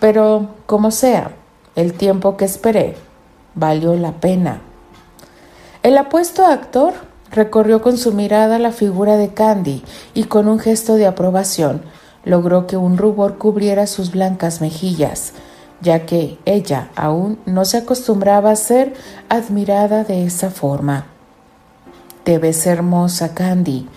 pero 0.00 0.50
como 0.66 0.90
sea, 0.90 1.32
el 1.76 1.94
tiempo 1.94 2.36
que 2.36 2.44
esperé 2.44 2.96
valió 3.54 3.94
la 3.94 4.12
pena. 4.12 4.60
El 5.82 5.96
apuesto 5.96 6.44
actor 6.44 6.94
recorrió 7.30 7.80
con 7.80 7.96
su 7.96 8.12
mirada 8.12 8.58
la 8.58 8.72
figura 8.72 9.16
de 9.16 9.28
Candy 9.32 9.82
y 10.14 10.24
con 10.24 10.48
un 10.48 10.58
gesto 10.58 10.94
de 10.94 11.06
aprobación 11.06 11.82
logró 12.24 12.66
que 12.66 12.76
un 12.76 12.98
rubor 12.98 13.38
cubriera 13.38 13.86
sus 13.86 14.10
blancas 14.10 14.60
mejillas, 14.60 15.32
ya 15.80 16.04
que 16.06 16.38
ella 16.44 16.90
aún 16.96 17.38
no 17.46 17.64
se 17.64 17.78
acostumbraba 17.78 18.50
a 18.50 18.56
ser 18.56 18.92
admirada 19.28 20.04
de 20.04 20.26
esa 20.26 20.50
forma. 20.50 21.06
Te 22.24 22.38
ves 22.38 22.66
hermosa, 22.66 23.34
Candy, 23.34 23.88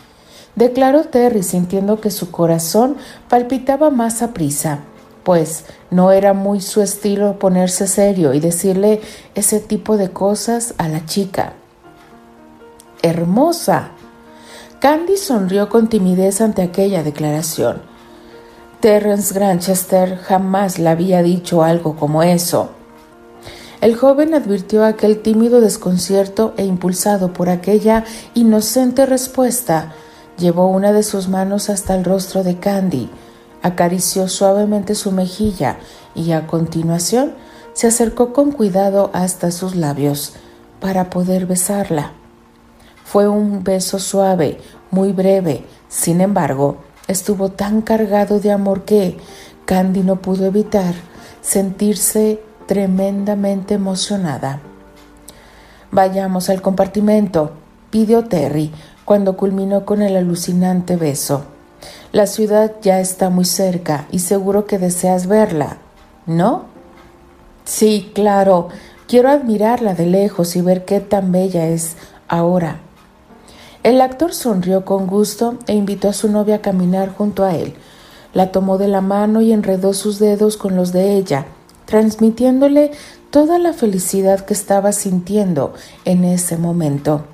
declaró 0.56 1.04
Terry 1.04 1.44
sintiendo 1.44 2.00
que 2.00 2.12
su 2.12 2.32
corazón 2.32 2.96
palpitaba 3.28 3.90
más 3.90 4.22
a 4.22 4.34
prisa, 4.34 4.80
pues 5.24 5.66
no 5.92 6.12
era 6.12 6.34
muy 6.34 6.62
su 6.62 6.82
estilo 6.82 7.40
ponerse 7.40 7.88
serio 7.88 8.34
y 8.34 8.40
decirle 8.40 9.02
ese 9.36 9.60
tipo 9.60 9.98
de 9.98 10.12
cosas 10.12 10.76
a 10.78 10.88
la 10.88 11.06
chica. 11.06 11.54
Hermosa. 13.06 13.90
Candy 14.80 15.18
sonrió 15.18 15.68
con 15.68 15.90
timidez 15.90 16.40
ante 16.40 16.62
aquella 16.62 17.04
declaración. 17.04 17.82
Terence 18.80 19.34
Granchester 19.34 20.18
jamás 20.18 20.80
le 20.80 20.88
había 20.88 21.22
dicho 21.22 21.64
algo 21.64 21.98
como 21.98 22.24
eso. 22.24 22.70
El 23.82 23.98
joven 23.98 24.34
advirtió 24.34 24.86
aquel 24.86 25.22
tímido 25.22 25.60
desconcierto 25.60 26.54
e 26.56 26.64
impulsado 26.64 27.34
por 27.34 27.50
aquella 27.50 28.06
inocente 28.36 29.06
respuesta, 29.06 29.92
llevó 30.38 30.68
una 30.68 30.94
de 30.94 31.04
sus 31.04 31.28
manos 31.28 31.70
hasta 31.70 31.96
el 31.96 32.06
rostro 32.06 32.46
de 32.46 32.58
Candy, 32.58 33.10
acarició 33.62 34.30
suavemente 34.30 34.96
su 34.96 35.12
mejilla 35.12 35.76
y 36.16 36.32
a 36.32 36.48
continuación 36.48 37.34
se 37.74 37.88
acercó 37.88 38.32
con 38.32 38.54
cuidado 38.54 39.10
hasta 39.12 39.52
sus 39.52 39.76
labios 39.76 40.36
para 40.80 41.10
poder 41.10 41.46
besarla. 41.46 42.14
Fue 43.14 43.28
un 43.28 43.64
beso 43.64 44.00
suave, 44.00 44.58
muy 44.90 45.12
breve, 45.12 45.64
sin 45.88 46.20
embargo, 46.20 46.78
estuvo 47.08 47.50
tan 47.50 47.84
cargado 47.84 48.40
de 48.40 48.52
amor 48.52 48.86
que 48.86 49.18
Candy 49.66 50.02
no 50.02 50.16
pudo 50.16 50.48
evitar 50.48 50.96
sentirse 51.40 52.42
tremendamente 52.66 53.76
emocionada. 53.76 54.62
Vayamos 55.92 56.50
al 56.50 56.64
compartimento, 56.64 57.52
pidió 57.92 58.24
Terry 58.24 58.72
cuando 59.06 59.38
culminó 59.38 59.86
con 59.86 60.02
el 60.02 60.18
alucinante 60.18 60.96
beso. 60.96 61.44
La 62.14 62.26
ciudad 62.26 62.72
ya 62.82 63.00
está 63.00 63.30
muy 63.30 63.46
cerca 63.46 64.08
y 64.10 64.22
seguro 64.22 64.66
que 64.66 64.80
deseas 64.80 65.28
verla, 65.28 65.78
¿no? 66.26 66.64
Sí, 67.64 68.12
claro, 68.16 68.70
quiero 69.08 69.30
admirarla 69.30 69.94
de 69.94 70.08
lejos 70.08 70.56
y 70.56 70.62
ver 70.62 70.84
qué 70.84 71.00
tan 71.00 71.32
bella 71.32 71.68
es 71.68 71.96
ahora. 72.28 72.80
El 73.84 74.00
actor 74.00 74.34
sonrió 74.34 74.86
con 74.86 75.08
gusto 75.08 75.58
e 75.68 75.74
invitó 75.74 76.08
a 76.08 76.14
su 76.14 76.32
novia 76.32 76.56
a 76.56 76.62
caminar 76.62 77.14
junto 77.14 77.44
a 77.44 77.54
él. 77.54 77.76
La 78.34 78.54
tomó 78.54 78.78
de 78.78 78.88
la 78.88 79.02
mano 79.02 79.42
y 79.42 79.52
enredó 79.52 79.94
sus 79.94 80.20
dedos 80.20 80.56
con 80.56 80.78
los 80.78 80.94
de 80.94 81.18
ella, 81.18 81.46
transmitiéndole 81.86 82.92
toda 83.30 83.60
la 83.60 83.74
felicidad 83.74 84.40
que 84.46 84.54
estaba 84.54 84.94
sintiendo 84.94 85.74
en 86.06 86.24
ese 86.24 86.56
momento. 86.56 87.26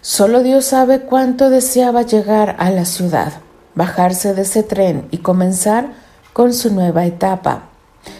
Solo 0.00 0.44
Dios 0.44 0.66
sabe 0.66 1.00
cuánto 1.00 1.50
deseaba 1.50 2.02
llegar 2.02 2.54
a 2.60 2.70
la 2.70 2.84
ciudad, 2.84 3.32
bajarse 3.74 4.32
de 4.32 4.42
ese 4.42 4.62
tren 4.62 5.08
y 5.10 5.18
comenzar 5.18 5.92
con 6.32 6.54
su 6.54 6.72
nueva 6.72 7.04
etapa. 7.04 7.64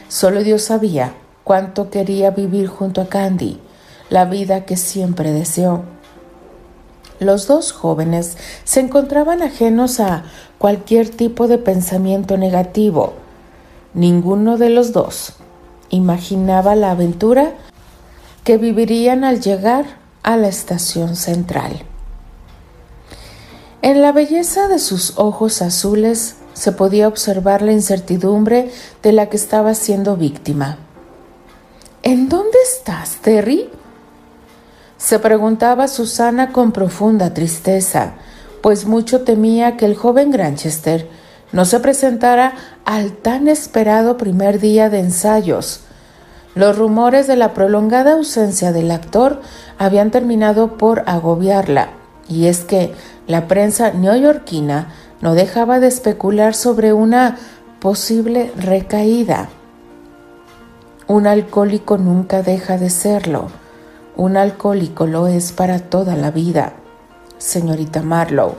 Solo 0.09 0.43
Dios 0.43 0.63
sabía 0.63 1.15
cuánto 1.45 1.89
quería 1.89 2.33
vivir 2.33 2.67
junto 2.67 3.01
a 3.01 3.07
Candy, 3.07 3.61
la 4.11 4.25
vida 4.25 4.65
que 4.65 4.77
siempre 4.77 5.31
deseó. 5.31 5.85
Los 7.21 7.47
dos 7.47 7.73
jóvenes 7.73 8.39
se 8.65 8.81
encontraban 8.81 9.43
ajenos 9.43 10.01
a 10.01 10.25
cualquier 10.57 11.11
tipo 11.11 11.49
de 11.49 11.59
pensamiento 11.59 12.39
negativo. 12.39 13.13
Ninguno 13.93 14.57
de 14.57 14.71
los 14.71 14.93
dos 14.93 15.35
imaginaba 15.91 16.75
la 16.75 16.93
aventura 16.93 17.53
que 18.43 18.57
vivirían 18.57 19.25
al 19.25 19.41
llegar 19.41 19.85
a 20.23 20.37
la 20.37 20.49
estación 20.49 21.15
central. 21.15 21.83
En 23.83 24.01
la 24.01 24.13
belleza 24.13 24.69
de 24.69 24.79
sus 24.79 25.19
ojos 25.19 25.61
azules 25.61 26.37
se 26.55 26.73
podía 26.73 27.07
observar 27.07 27.61
la 27.61 27.73
incertidumbre 27.73 28.71
de 29.03 29.13
la 29.13 29.29
que 29.29 29.37
estaba 29.37 29.75
siendo 29.75 30.17
víctima. 30.17 30.79
¿En 32.03 32.31
dónde 32.31 32.57
estás, 32.65 33.17
Terry? 33.17 33.71
Se 35.01 35.19
preguntaba 35.19 35.89
Susana 35.89 36.53
con 36.53 36.73
profunda 36.73 37.33
tristeza, 37.33 38.13
pues 38.61 38.85
mucho 38.85 39.23
temía 39.23 39.79
que 39.79 39.87
el 39.87 39.97
joven 39.97 40.31
Granchester 40.31 41.09
no 41.53 41.65
se 41.65 41.81
presentara 41.81 42.53
al 42.85 43.13
tan 43.13 43.49
esperado 43.49 44.19
primer 44.19 44.61
día 44.61 44.91
de 44.91 45.01
ensayos. 45.01 45.81
Los 46.55 46.77
rumores 46.77 47.27
de 47.27 47.37
la 47.37 47.55
prolongada 47.55 48.13
ausencia 48.13 48.73
del 48.73 48.91
actor 48.91 49.41
habían 49.79 50.11
terminado 50.11 50.77
por 50.77 51.03
agobiarla, 51.07 51.89
y 52.29 52.47
es 52.47 52.65
que 52.65 52.93
la 53.27 53.49
prensa 53.49 53.93
neoyorquina 53.93 54.89
no 55.23 55.33
dejaba 55.35 55.81
de 55.81 55.87
especular 55.87 56.55
sobre 56.55 56.93
una 56.93 57.39
posible 57.81 58.53
recaída. 58.55 59.49
Un 61.07 61.27
alcohólico 61.27 61.97
nunca 61.97 62.43
deja 62.43 62.77
de 62.77 62.91
serlo 62.91 63.49
un 64.17 64.37
alcohólico 64.37 65.07
lo 65.07 65.27
es 65.27 65.53
para 65.53 65.79
toda 65.79 66.17
la 66.17 66.31
vida, 66.31 66.75
señorita 67.39 68.03
Marlowe. 68.03 68.57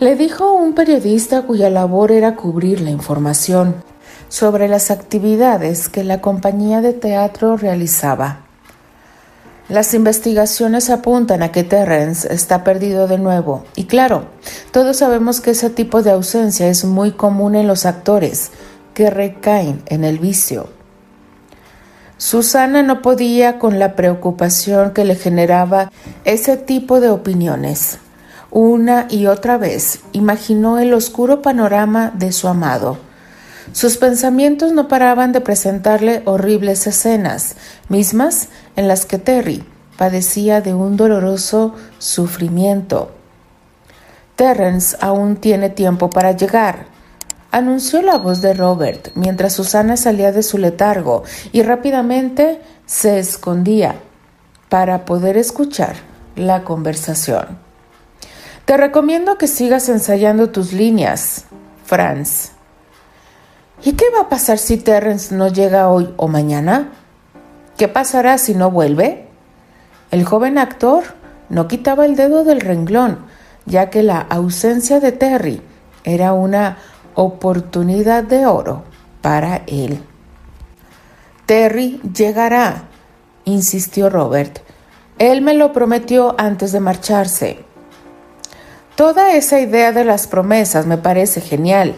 Le 0.00 0.14
dijo 0.14 0.52
un 0.52 0.74
periodista 0.74 1.42
cuya 1.42 1.70
labor 1.70 2.12
era 2.12 2.36
cubrir 2.36 2.80
la 2.80 2.90
información 2.90 3.74
sobre 4.28 4.68
las 4.68 4.90
actividades 4.90 5.88
que 5.88 6.04
la 6.04 6.20
compañía 6.20 6.80
de 6.80 6.92
teatro 6.92 7.56
realizaba. 7.56 8.44
Las 9.68 9.92
investigaciones 9.92 10.88
apuntan 10.88 11.42
a 11.42 11.52
que 11.52 11.62
Terrence 11.62 12.32
está 12.32 12.64
perdido 12.64 13.06
de 13.06 13.18
nuevo. 13.18 13.64
Y 13.76 13.84
claro, 13.84 14.24
todos 14.70 14.96
sabemos 14.96 15.40
que 15.40 15.50
ese 15.50 15.68
tipo 15.68 16.02
de 16.02 16.12
ausencia 16.12 16.68
es 16.68 16.84
muy 16.84 17.10
común 17.10 17.54
en 17.54 17.66
los 17.66 17.84
actores 17.84 18.50
que 18.94 19.10
recaen 19.10 19.82
en 19.86 20.04
el 20.04 20.18
vicio. 20.18 20.77
Susana 22.18 22.82
no 22.82 23.00
podía 23.00 23.60
con 23.60 23.78
la 23.78 23.94
preocupación 23.94 24.92
que 24.92 25.04
le 25.04 25.14
generaba 25.14 25.92
ese 26.24 26.56
tipo 26.56 27.00
de 27.00 27.10
opiniones. 27.10 27.98
Una 28.50 29.06
y 29.08 29.26
otra 29.26 29.56
vez 29.56 30.00
imaginó 30.12 30.80
el 30.80 30.94
oscuro 30.94 31.42
panorama 31.42 32.12
de 32.12 32.32
su 32.32 32.48
amado. 32.48 32.98
Sus 33.70 33.98
pensamientos 33.98 34.72
no 34.72 34.88
paraban 34.88 35.30
de 35.30 35.40
presentarle 35.40 36.22
horribles 36.24 36.88
escenas, 36.88 37.54
mismas 37.88 38.48
en 38.74 38.88
las 38.88 39.06
que 39.06 39.18
Terry 39.18 39.64
padecía 39.96 40.60
de 40.60 40.74
un 40.74 40.96
doloroso 40.96 41.76
sufrimiento. 42.00 43.12
Terrence 44.34 44.96
aún 45.00 45.36
tiene 45.36 45.70
tiempo 45.70 46.10
para 46.10 46.32
llegar, 46.32 46.86
anunció 47.50 48.02
la 48.02 48.18
voz 48.18 48.40
de 48.42 48.54
Robert 48.54 49.10
mientras 49.14 49.54
Susana 49.54 49.96
salía 49.96 50.32
de 50.32 50.42
su 50.42 50.58
letargo 50.58 51.24
y 51.52 51.62
rápidamente 51.62 52.60
se 52.86 53.18
escondía 53.18 53.96
para 54.68 55.04
poder 55.04 55.36
escuchar 55.36 55.96
la 56.36 56.64
conversación. 56.64 57.58
Te 58.64 58.76
recomiendo 58.76 59.38
que 59.38 59.46
sigas 59.46 59.88
ensayando 59.88 60.50
tus 60.50 60.72
líneas, 60.72 61.46
Franz. 61.84 62.52
¿Y 63.82 63.92
qué 63.92 64.04
va 64.14 64.22
a 64.22 64.28
pasar 64.28 64.58
si 64.58 64.76
Terrence 64.76 65.34
no 65.34 65.48
llega 65.48 65.88
hoy 65.88 66.12
o 66.16 66.28
mañana? 66.28 66.90
¿Qué 67.78 67.88
pasará 67.88 68.36
si 68.36 68.54
no 68.54 68.70
vuelve? 68.70 69.26
El 70.10 70.24
joven 70.24 70.58
actor 70.58 71.04
no 71.48 71.68
quitaba 71.68 72.04
el 72.04 72.16
dedo 72.16 72.44
del 72.44 72.60
renglón, 72.60 73.20
ya 73.66 73.88
que 73.88 74.02
la 74.02 74.20
ausencia 74.20 75.00
de 75.00 75.12
Terry 75.12 75.62
era 76.04 76.32
una 76.32 76.78
oportunidad 77.20 78.22
de 78.22 78.46
oro 78.46 78.84
para 79.22 79.62
él. 79.66 80.00
Terry 81.46 82.00
llegará, 82.14 82.84
insistió 83.44 84.08
Robert. 84.08 84.60
Él 85.18 85.42
me 85.42 85.54
lo 85.54 85.72
prometió 85.72 86.36
antes 86.38 86.70
de 86.70 86.78
marcharse. 86.78 87.58
Toda 88.94 89.32
esa 89.34 89.58
idea 89.58 89.90
de 89.90 90.04
las 90.04 90.28
promesas 90.28 90.86
me 90.86 90.96
parece 90.96 91.40
genial, 91.40 91.96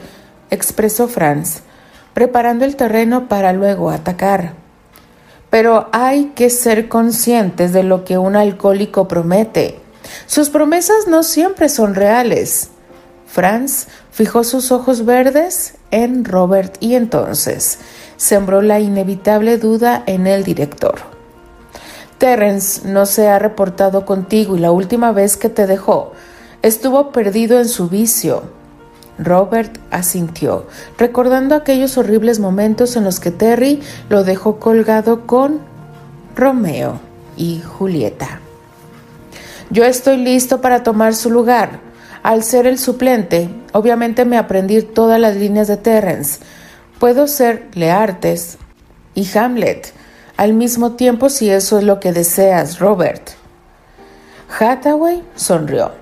expresó 0.48 1.06
Franz, 1.06 1.60
preparando 2.14 2.64
el 2.64 2.76
terreno 2.76 3.28
para 3.28 3.52
luego 3.52 3.90
atacar. 3.90 4.54
Pero 5.50 5.90
hay 5.92 6.32
que 6.34 6.48
ser 6.48 6.88
conscientes 6.88 7.74
de 7.74 7.82
lo 7.82 8.06
que 8.06 8.16
un 8.16 8.36
alcohólico 8.36 9.06
promete. 9.06 9.80
Sus 10.24 10.48
promesas 10.48 11.08
no 11.08 11.22
siempre 11.22 11.68
son 11.68 11.94
reales. 11.94 12.70
Franz 13.32 13.86
fijó 14.10 14.44
sus 14.44 14.72
ojos 14.72 15.04
verdes 15.04 15.74
en 15.90 16.24
Robert 16.24 16.76
y 16.80 16.94
entonces 16.94 17.78
sembró 18.16 18.62
la 18.62 18.80
inevitable 18.80 19.58
duda 19.58 20.02
en 20.06 20.26
el 20.26 20.44
director. 20.44 20.96
Terence 22.18 22.86
no 22.88 23.06
se 23.06 23.28
ha 23.28 23.38
reportado 23.38 24.04
contigo 24.04 24.56
y 24.56 24.60
la 24.60 24.72
última 24.72 25.12
vez 25.12 25.36
que 25.36 25.48
te 25.48 25.66
dejó 25.66 26.12
Estuvo 26.62 27.10
perdido 27.10 27.58
en 27.58 27.68
su 27.68 27.88
vicio. 27.88 28.42
Robert 29.18 29.78
asintió, 29.90 30.66
recordando 30.98 31.54
aquellos 31.54 31.96
horribles 31.96 32.38
momentos 32.38 32.96
en 32.96 33.04
los 33.04 33.18
que 33.18 33.30
Terry 33.30 33.80
lo 34.10 34.24
dejó 34.24 34.60
colgado 34.60 35.26
con 35.26 35.60
Romeo 36.36 37.00
y 37.36 37.62
Julieta. 37.62 38.40
Yo 39.70 39.84
estoy 39.84 40.18
listo 40.18 40.60
para 40.60 40.82
tomar 40.82 41.14
su 41.14 41.30
lugar. 41.30 41.89
Al 42.22 42.42
ser 42.42 42.66
el 42.66 42.78
suplente, 42.78 43.48
obviamente 43.72 44.24
me 44.24 44.36
aprendí 44.36 44.82
todas 44.82 45.18
las 45.18 45.36
líneas 45.36 45.68
de 45.68 45.76
Terrence. 45.76 46.40
Puedo 46.98 47.26
ser 47.26 47.68
Leartes 47.74 48.58
y 49.14 49.26
Hamlet 49.36 49.94
al 50.36 50.54
mismo 50.54 50.92
tiempo 50.92 51.28
si 51.28 51.50
eso 51.50 51.76
es 51.78 51.84
lo 51.84 52.00
que 52.00 52.12
deseas, 52.12 52.78
Robert. 52.78 53.30
Hathaway 54.58 55.22
sonrió. 55.34 55.92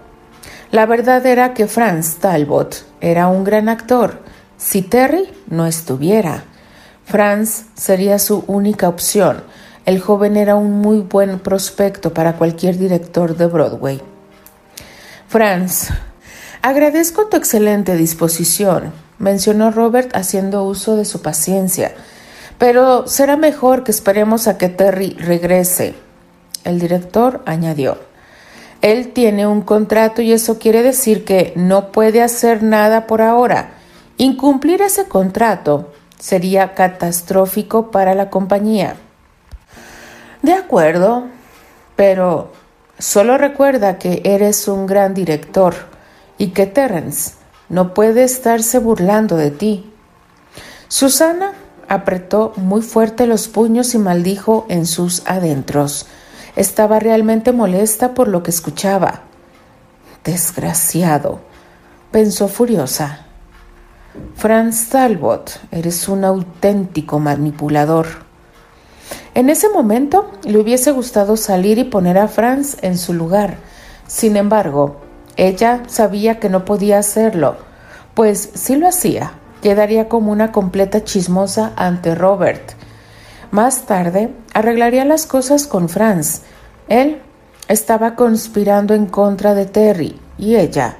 La 0.70 0.86
verdad 0.86 1.26
era 1.26 1.54
que 1.54 1.66
Franz 1.66 2.16
Talbot 2.16 2.84
era 3.00 3.26
un 3.26 3.42
gran 3.42 3.68
actor. 3.68 4.22
Si 4.56 4.82
Terry 4.82 5.28
no 5.48 5.66
estuviera, 5.66 6.44
Franz 7.04 7.64
sería 7.74 8.20
su 8.20 8.44
única 8.46 8.88
opción. 8.88 9.42
El 9.84 10.00
joven 10.00 10.36
era 10.36 10.54
un 10.54 10.72
muy 10.72 10.98
buen 10.98 11.40
prospecto 11.40 12.14
para 12.14 12.34
cualquier 12.34 12.78
director 12.78 13.36
de 13.36 13.46
Broadway. 13.46 14.00
Franz, 15.26 15.90
agradezco 16.68 17.28
tu 17.28 17.38
excelente 17.38 17.96
disposición, 17.96 18.92
mencionó 19.18 19.70
Robert 19.70 20.14
haciendo 20.14 20.64
uso 20.64 20.96
de 20.96 21.06
su 21.06 21.22
paciencia, 21.22 21.94
pero 22.58 23.06
será 23.06 23.38
mejor 23.38 23.84
que 23.84 23.90
esperemos 23.90 24.46
a 24.46 24.58
que 24.58 24.68
Terry 24.68 25.16
regrese. 25.18 25.94
El 26.64 26.78
director 26.78 27.40
añadió. 27.46 27.96
Él 28.82 29.14
tiene 29.14 29.46
un 29.46 29.62
contrato 29.62 30.20
y 30.20 30.32
eso 30.32 30.58
quiere 30.58 30.82
decir 30.82 31.24
que 31.24 31.54
no 31.56 31.90
puede 31.90 32.22
hacer 32.22 32.62
nada 32.62 33.06
por 33.06 33.22
ahora. 33.22 33.70
Incumplir 34.18 34.82
ese 34.82 35.08
contrato 35.08 35.90
sería 36.18 36.74
catastrófico 36.74 37.90
para 37.90 38.14
la 38.14 38.28
compañía. 38.28 38.96
De 40.42 40.52
acuerdo, 40.52 41.28
pero 41.96 42.52
solo 42.98 43.38
recuerda 43.38 43.96
que 43.96 44.20
eres 44.26 44.68
un 44.68 44.86
gran 44.86 45.14
director 45.14 45.96
y 46.38 46.48
que 46.48 46.66
Terence 46.66 47.32
no 47.68 47.92
puede 47.92 48.24
estarse 48.24 48.78
burlando 48.78 49.36
de 49.36 49.50
ti. 49.50 49.92
Susana 50.88 51.52
apretó 51.88 52.52
muy 52.56 52.82
fuerte 52.82 53.26
los 53.26 53.48
puños 53.48 53.94
y 53.94 53.98
maldijo 53.98 54.64
en 54.68 54.86
sus 54.86 55.22
adentros. 55.26 56.06
Estaba 56.56 56.98
realmente 56.98 57.52
molesta 57.52 58.14
por 58.14 58.28
lo 58.28 58.42
que 58.42 58.50
escuchaba. 58.50 59.22
Desgraciado, 60.24 61.40
pensó 62.10 62.48
furiosa. 62.48 63.26
Franz 64.34 64.88
Talbot, 64.88 65.60
eres 65.70 66.08
un 66.08 66.24
auténtico 66.24 67.18
manipulador. 67.18 68.06
En 69.34 69.50
ese 69.50 69.68
momento 69.68 70.30
le 70.44 70.58
hubiese 70.58 70.90
gustado 70.90 71.36
salir 71.36 71.78
y 71.78 71.84
poner 71.84 72.18
a 72.18 72.28
Franz 72.28 72.76
en 72.82 72.98
su 72.98 73.14
lugar. 73.14 73.58
Sin 74.06 74.36
embargo, 74.36 75.07
ella 75.38 75.84
sabía 75.86 76.40
que 76.40 76.50
no 76.50 76.66
podía 76.66 76.98
hacerlo, 76.98 77.56
pues 78.14 78.50
si 78.54 78.76
lo 78.76 78.88
hacía, 78.88 79.32
quedaría 79.62 80.08
como 80.08 80.32
una 80.32 80.52
completa 80.52 81.04
chismosa 81.04 81.72
ante 81.76 82.16
Robert. 82.16 82.72
Más 83.52 83.86
tarde, 83.86 84.34
arreglaría 84.52 85.04
las 85.04 85.26
cosas 85.26 85.68
con 85.68 85.88
Franz. 85.88 86.42
Él 86.88 87.22
estaba 87.68 88.16
conspirando 88.16 88.94
en 88.94 89.06
contra 89.06 89.54
de 89.54 89.66
Terry 89.66 90.18
y 90.38 90.56
ella 90.56 90.96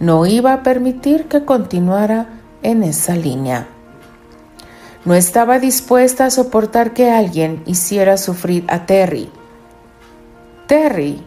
no 0.00 0.26
iba 0.26 0.52
a 0.52 0.62
permitir 0.64 1.26
que 1.26 1.44
continuara 1.44 2.26
en 2.62 2.82
esa 2.82 3.14
línea. 3.14 3.68
No 5.04 5.14
estaba 5.14 5.60
dispuesta 5.60 6.26
a 6.26 6.30
soportar 6.30 6.92
que 6.92 7.12
alguien 7.12 7.62
hiciera 7.66 8.16
sufrir 8.16 8.64
a 8.66 8.84
Terry. 8.84 9.30
Terry 10.66 11.22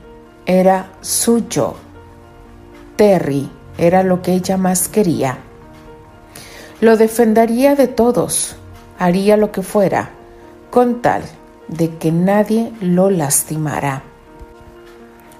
era 0.46 0.92
suyo. 1.00 1.89
Terry 3.00 3.50
era 3.78 4.04
lo 4.04 4.22
que 4.22 4.34
ella 4.34 4.58
más 4.58 4.90
quería. 4.90 5.38
Lo 6.82 6.98
defendería 6.98 7.76
de 7.76 7.88
todos, 7.88 8.58
haría 8.98 9.38
lo 9.38 9.54
que 9.54 9.62
fuera 9.62 10.10
con 10.70 11.02
tal 11.02 11.22
de 11.70 11.96
que 11.96 12.12
nadie 12.12 12.74
lo 12.82 13.10
lastimara. 13.10 14.04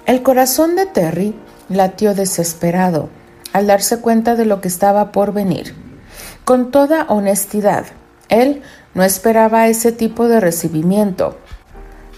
El 0.06 0.22
corazón 0.22 0.74
de 0.74 0.86
Terry 0.86 1.34
latió 1.68 2.14
desesperado 2.14 3.10
al 3.52 3.66
darse 3.66 4.00
cuenta 4.00 4.36
de 4.36 4.46
lo 4.46 4.62
que 4.62 4.68
estaba 4.68 5.12
por 5.12 5.34
venir. 5.34 5.74
Con 6.46 6.70
toda 6.70 7.04
honestidad, 7.10 7.84
él 8.30 8.62
no 8.94 9.04
esperaba 9.04 9.68
ese 9.68 9.92
tipo 9.92 10.28
de 10.28 10.40
recibimiento. 10.40 11.36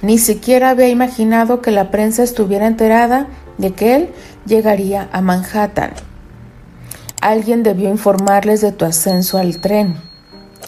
Ni 0.02 0.18
siquiera 0.18 0.70
había 0.70 0.88
imaginado 0.88 1.60
que 1.62 1.72
la 1.72 1.90
prensa 1.90 2.22
estuviera 2.22 2.68
enterada 2.68 3.26
de 3.58 3.72
que 3.72 3.96
él 3.96 4.08
llegaría 4.46 5.08
a 5.12 5.20
Manhattan. 5.20 5.92
Alguien 7.20 7.62
debió 7.62 7.88
informarles 7.88 8.60
de 8.60 8.72
tu 8.72 8.84
ascenso 8.84 9.38
al 9.38 9.58
tren 9.60 10.12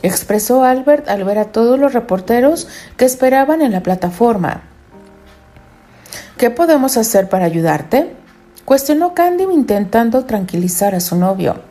expresó 0.04 0.64
Albert 0.64 1.08
al 1.08 1.24
ver 1.24 1.38
a 1.38 1.46
todos 1.46 1.78
los 1.78 1.94
reporteros 1.94 2.68
que 2.98 3.06
esperaban 3.06 3.62
en 3.62 3.72
la 3.72 3.82
plataforma. 3.82 4.60
¿Qué 6.36 6.50
podemos 6.50 6.98
hacer 6.98 7.30
para 7.30 7.46
ayudarte? 7.46 8.14
cuestionó 8.66 9.14
Candy 9.14 9.44
intentando 9.44 10.26
tranquilizar 10.26 10.94
a 10.94 11.00
su 11.00 11.16
novio. 11.16 11.62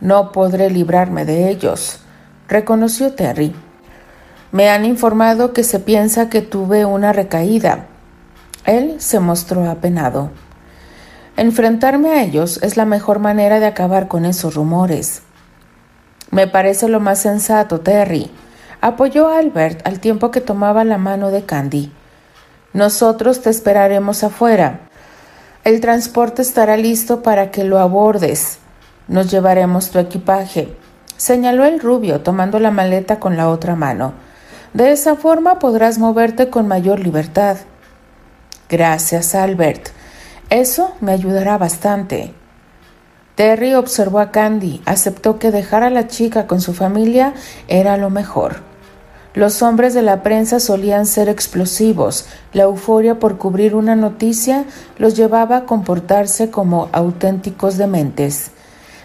No 0.00 0.32
podré 0.32 0.70
librarme 0.70 1.24
de 1.24 1.50
ellos, 1.50 2.00
reconoció 2.48 3.12
Terry. 3.12 3.54
Me 4.50 4.68
han 4.68 4.84
informado 4.84 5.52
que 5.52 5.62
se 5.62 5.78
piensa 5.78 6.28
que 6.28 6.42
tuve 6.42 6.84
una 6.84 7.12
recaída. 7.12 7.86
Él 8.64 8.96
se 9.00 9.20
mostró 9.20 9.68
apenado. 9.68 10.30
Enfrentarme 11.36 12.10
a 12.10 12.22
ellos 12.22 12.60
es 12.62 12.76
la 12.76 12.84
mejor 12.84 13.18
manera 13.18 13.60
de 13.60 13.66
acabar 13.66 14.08
con 14.08 14.24
esos 14.24 14.54
rumores. 14.54 15.22
Me 16.30 16.46
parece 16.46 16.88
lo 16.88 17.00
más 17.00 17.20
sensato, 17.20 17.80
Terry. 17.80 18.30
Apoyó 18.80 19.28
Albert 19.28 19.86
al 19.86 20.00
tiempo 20.00 20.30
que 20.30 20.40
tomaba 20.40 20.84
la 20.84 20.98
mano 20.98 21.30
de 21.30 21.44
Candy. 21.44 21.92
Nosotros 22.72 23.40
te 23.42 23.50
esperaremos 23.50 24.22
afuera. 24.22 24.80
El 25.64 25.80
transporte 25.80 26.42
estará 26.42 26.76
listo 26.76 27.22
para 27.22 27.50
que 27.50 27.64
lo 27.64 27.78
abordes. 27.78 28.58
Nos 29.08 29.30
llevaremos 29.30 29.90
tu 29.90 29.98
equipaje, 29.98 30.76
señaló 31.16 31.64
el 31.64 31.80
rubio, 31.80 32.20
tomando 32.20 32.60
la 32.60 32.70
maleta 32.70 33.18
con 33.18 33.36
la 33.36 33.48
otra 33.48 33.74
mano. 33.74 34.14
De 34.72 34.92
esa 34.92 35.16
forma 35.16 35.58
podrás 35.58 35.98
moverte 35.98 36.48
con 36.48 36.68
mayor 36.68 37.00
libertad. 37.00 37.56
Gracias, 38.70 39.34
Albert. 39.34 39.88
Eso 40.48 40.94
me 41.00 41.10
ayudará 41.10 41.58
bastante. 41.58 42.32
Terry 43.34 43.74
observó 43.74 44.20
a 44.20 44.30
Candy, 44.30 44.80
aceptó 44.86 45.40
que 45.40 45.50
dejar 45.50 45.82
a 45.82 45.90
la 45.90 46.06
chica 46.06 46.46
con 46.46 46.60
su 46.60 46.72
familia 46.72 47.34
era 47.66 47.96
lo 47.96 48.10
mejor. 48.10 48.62
Los 49.34 49.62
hombres 49.62 49.92
de 49.92 50.02
la 50.02 50.22
prensa 50.22 50.60
solían 50.60 51.06
ser 51.06 51.28
explosivos. 51.28 52.26
La 52.52 52.64
euforia 52.64 53.18
por 53.18 53.38
cubrir 53.38 53.74
una 53.74 53.96
noticia 53.96 54.64
los 54.98 55.16
llevaba 55.16 55.56
a 55.56 55.64
comportarse 55.64 56.50
como 56.50 56.88
auténticos 56.92 57.76
dementes. 57.76 58.50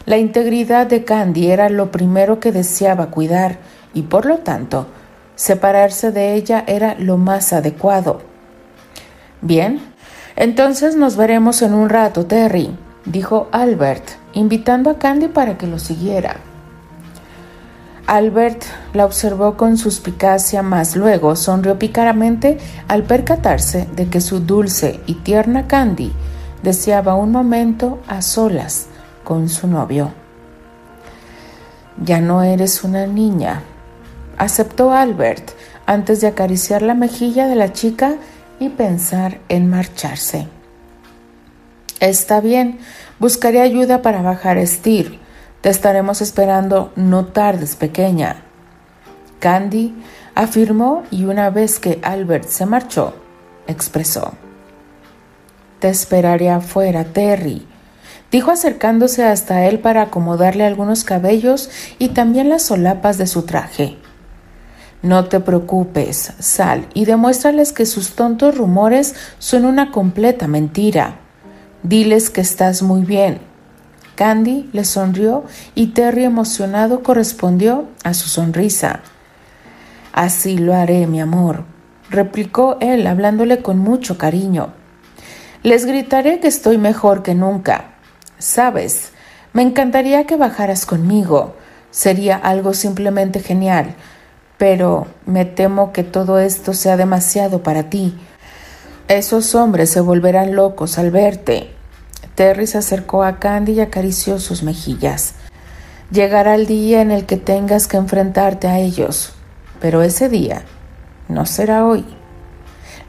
La 0.06 0.18
integridad 0.18 0.86
de 0.86 1.04
Candy 1.04 1.50
era 1.50 1.70
lo 1.70 1.92
primero 1.92 2.40
que 2.40 2.52
deseaba 2.52 3.08
cuidar 3.10 3.58
y 3.96 4.04
por 4.04 4.28
lo 4.28 4.40
tanto 4.40 4.86
separarse 5.36 6.12
de 6.12 6.36
ella 6.36 6.64
era 6.68 6.96
lo 7.00 7.18
más 7.18 7.54
adecuado. 7.54 8.35
Bien, 9.46 9.80
entonces 10.36 10.96
nos 10.96 11.18
veremos 11.18 11.62
en 11.62 11.76
un 11.76 11.90
rato, 11.90 12.26
Terry, 12.26 12.76
dijo 13.06 13.48
Albert, 13.52 14.04
invitando 14.34 14.90
a 14.90 14.98
Candy 14.98 15.28
para 15.28 15.56
que 15.56 15.68
lo 15.68 15.78
siguiera. 15.78 16.38
Albert 18.08 18.64
la 18.96 19.06
observó 19.06 19.56
con 19.56 19.78
suspicacia, 19.78 20.64
mas 20.64 20.96
luego 20.96 21.36
sonrió 21.36 21.78
pícaramente 21.78 22.58
al 22.88 23.04
percatarse 23.04 23.88
de 23.96 24.10
que 24.10 24.20
su 24.20 24.40
dulce 24.40 25.00
y 25.06 25.14
tierna 25.14 25.68
Candy 25.68 26.12
deseaba 26.64 27.14
un 27.14 27.32
momento 27.32 28.00
a 28.08 28.24
solas 28.24 28.88
con 29.24 29.48
su 29.48 29.68
novio. 29.68 30.12
Ya 32.04 32.20
no 32.20 32.42
eres 32.42 32.84
una 32.84 33.06
niña, 33.06 33.62
aceptó 34.40 34.92
Albert 34.92 35.52
antes 35.86 36.20
de 36.22 36.28
acariciar 36.30 36.82
la 36.82 36.96
mejilla 36.96 37.46
de 37.46 37.56
la 37.56 37.74
chica 37.74 38.16
y 38.60 38.70
pensar 38.70 39.40
en 39.50 39.70
marcharse. 39.70 40.48
Está 42.00 42.42
bien, 42.42 42.80
buscaré 43.20 43.62
ayuda 43.62 44.02
para 44.02 44.22
bajar 44.22 44.66
Steer 44.66 45.26
te 45.66 45.72
estaremos 45.72 46.22
esperando, 46.22 46.94
no 46.96 47.26
tardes, 47.26 47.76
pequeña. 47.76 48.44
Candy 49.40 49.96
afirmó 50.36 51.02
y 51.10 51.26
una 51.26 51.50
vez 51.50 51.80
que 51.80 52.00
Albert 52.04 52.48
se 52.48 52.68
marchó, 52.68 53.16
expresó. 53.66 54.34
Te 55.80 55.90
esperaré 55.90 56.52
afuera, 56.52 57.06
Terry, 57.06 57.66
dijo 58.32 58.52
acercándose 58.52 59.26
hasta 59.26 59.66
él 59.66 59.80
para 59.80 60.04
acomodarle 60.04 60.66
algunos 60.66 61.04
cabellos 61.04 61.72
y 61.98 62.10
también 62.10 62.48
las 62.48 62.62
solapas 62.62 63.18
de 63.18 63.26
su 63.26 63.42
traje. 63.42 63.98
No 65.06 65.26
te 65.26 65.40
preocupes, 65.40 66.34
sal 66.40 66.88
y 66.96 67.06
demuéstrales 67.06 67.74
que 67.74 67.86
sus 67.86 68.16
tontos 68.16 68.58
rumores 68.58 69.14
son 69.38 69.66
una 69.66 69.92
completa 69.92 70.48
mentira. 70.48 71.20
Diles 71.84 72.32
que 72.32 72.42
estás 72.42 72.82
muy 72.82 73.04
bien, 73.04 73.38
Candy 74.16 74.68
le 74.74 74.84
sonrió 74.84 75.44
y 75.76 75.90
Terry 75.90 76.24
emocionado 76.24 77.04
correspondió 77.04 77.88
a 78.04 78.16
su 78.16 78.30
sonrisa. 78.30 79.02
Así 80.12 80.58
lo 80.58 80.74
haré, 80.74 81.06
mi 81.06 81.22
amor, 81.22 81.66
replicó 82.10 82.78
él 82.82 83.06
hablándole 83.06 83.62
con 83.62 83.78
mucho 83.78 84.18
cariño. 84.18 84.74
Les 85.62 85.86
gritaré 85.86 86.40
que 86.40 86.48
estoy 86.48 86.80
mejor 86.80 87.22
que 87.22 87.36
nunca. 87.36 87.92
Sabes, 88.40 89.12
me 89.54 89.62
encantaría 89.62 90.26
que 90.26 90.36
bajaras 90.36 90.88
conmigo. 90.88 91.54
Sería 91.92 92.38
algo 92.38 92.74
simplemente 92.74 93.40
genial. 93.40 93.94
Pero 94.58 95.08
me 95.26 95.46
temo 95.46 95.92
que 95.92 96.04
todo 96.04 96.40
esto 96.40 96.74
sea 96.74 96.98
demasiado 96.98 97.64
para 97.64 97.90
ti. 97.90 98.18
Esos 99.08 99.54
hombres 99.56 99.90
se 99.90 100.02
volverán 100.02 100.56
locos 100.56 100.98
al 100.98 101.12
verte. 101.12 101.72
Terry 102.36 102.68
se 102.68 102.78
acercó 102.78 103.24
a 103.24 103.40
Candy 103.40 103.74
y 103.74 103.82
acarició 103.82 104.40
sus 104.40 104.64
mejillas. 104.64 105.34
Llegará 106.12 106.56
el 106.56 106.68
día 106.68 107.02
en 107.02 107.12
el 107.12 107.26
que 107.26 107.38
tengas 107.38 107.88
que 107.88 107.98
enfrentarte 107.98 108.68
a 108.68 108.80
ellos, 108.80 109.34
pero 109.80 110.02
ese 110.02 110.30
día 110.30 110.64
no 111.28 111.46
será 111.46 111.86
hoy. 111.86 112.06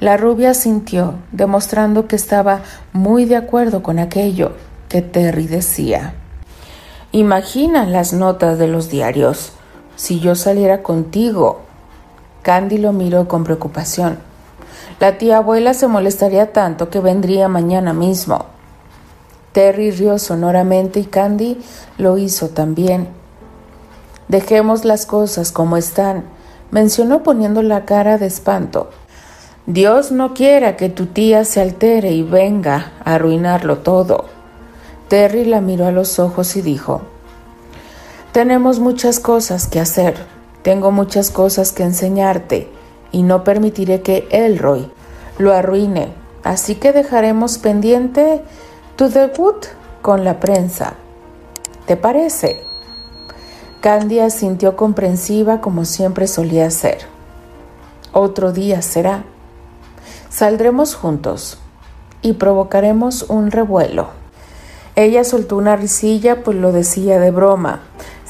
La 0.01 0.17
rubia 0.17 0.53
sintió, 0.55 1.15
demostrando 1.33 2.07
que 2.07 2.17
estaba 2.17 2.61
muy 2.93 3.25
de 3.25 3.37
acuerdo 3.37 3.83
con 3.83 3.99
aquello 3.99 4.53
que 4.89 5.03
Terry 5.03 5.47
decía. 5.47 6.15
Imagina 7.13 7.87
las 7.87 8.13
notas 8.13 8.59
de 8.59 8.69
los 8.69 8.91
diarios. 8.91 9.53
Si 9.97 10.21
yo 10.21 10.35
saliera 10.35 10.83
contigo. 10.83 11.61
Candy 12.43 12.79
lo 12.79 12.93
miró 12.93 13.27
con 13.27 13.45
preocupación. 13.45 14.19
La 15.01 15.19
tía 15.19 15.39
abuela 15.39 15.75
se 15.75 15.89
molestaría 15.89 16.53
tanto 16.53 16.91
que 16.91 17.01
vendría 17.01 17.49
mañana 17.49 17.93
mismo. 17.93 18.47
Terry 19.53 19.91
rió 19.91 20.19
sonoramente 20.19 21.01
y 21.01 21.05
Candy 21.05 21.59
lo 21.99 22.19
hizo 22.19 22.51
también. 22.51 23.09
Dejemos 24.29 24.85
las 24.85 25.07
cosas 25.07 25.51
como 25.51 25.77
están, 25.77 26.25
mencionó 26.71 27.23
poniendo 27.23 27.63
la 27.63 27.85
cara 27.85 28.19
de 28.19 28.27
espanto. 28.27 28.91
Dios 29.67 30.13
no 30.13 30.35
quiera 30.35 30.77
que 30.77 30.89
tu 30.89 31.07
tía 31.07 31.45
se 31.45 31.61
altere 31.61 32.13
y 32.13 32.23
venga 32.23 32.93
a 33.05 33.15
arruinarlo 33.15 33.79
todo. 33.79 34.27
Terry 35.09 35.45
la 35.45 35.61
miró 35.61 35.87
a 35.87 35.93
los 35.93 36.19
ojos 36.19 36.55
y 36.57 36.63
dijo, 36.63 37.03
Tenemos 38.37 38.81
muchas 38.81 39.19
cosas 39.19 39.67
que 39.67 39.81
hacer, 39.81 40.15
tengo 40.61 40.91
muchas 40.91 41.31
cosas 41.31 41.73
que 41.73 41.85
enseñarte, 41.85 42.69
y 43.11 43.23
no 43.23 43.45
permitiré 43.45 44.03
que 44.03 44.29
Elroy 44.31 44.91
lo 45.39 45.55
arruine, 45.55 46.13
así 46.45 46.75
que 46.75 46.93
dejaremos 46.93 47.57
pendiente 47.57 48.43
tu 48.97 49.09
debut 49.09 49.65
con 50.03 50.23
la 50.23 50.39
prensa. 50.39 50.97
¿Te 51.87 51.97
parece? 51.97 52.63
Candia 53.81 54.29
sintió 54.29 54.77
comprensiva 54.77 55.63
como 55.63 55.87
siempre 55.87 56.27
solía 56.27 56.71
ser. 56.71 56.99
Otro 58.13 58.53
día 58.53 58.83
será. 58.83 59.25
Saldremos 60.29 60.95
juntos 60.95 61.57
y 62.21 62.35
provocaremos 62.35 63.23
un 63.31 63.51
revuelo. 63.51 64.09
Ella 64.95 65.25
soltó 65.25 65.57
una 65.57 65.77
risilla, 65.77 66.45
pues 66.45 66.59
lo 66.59 66.73
decía 66.73 67.19
de 67.19 67.31
broma. 67.31 67.81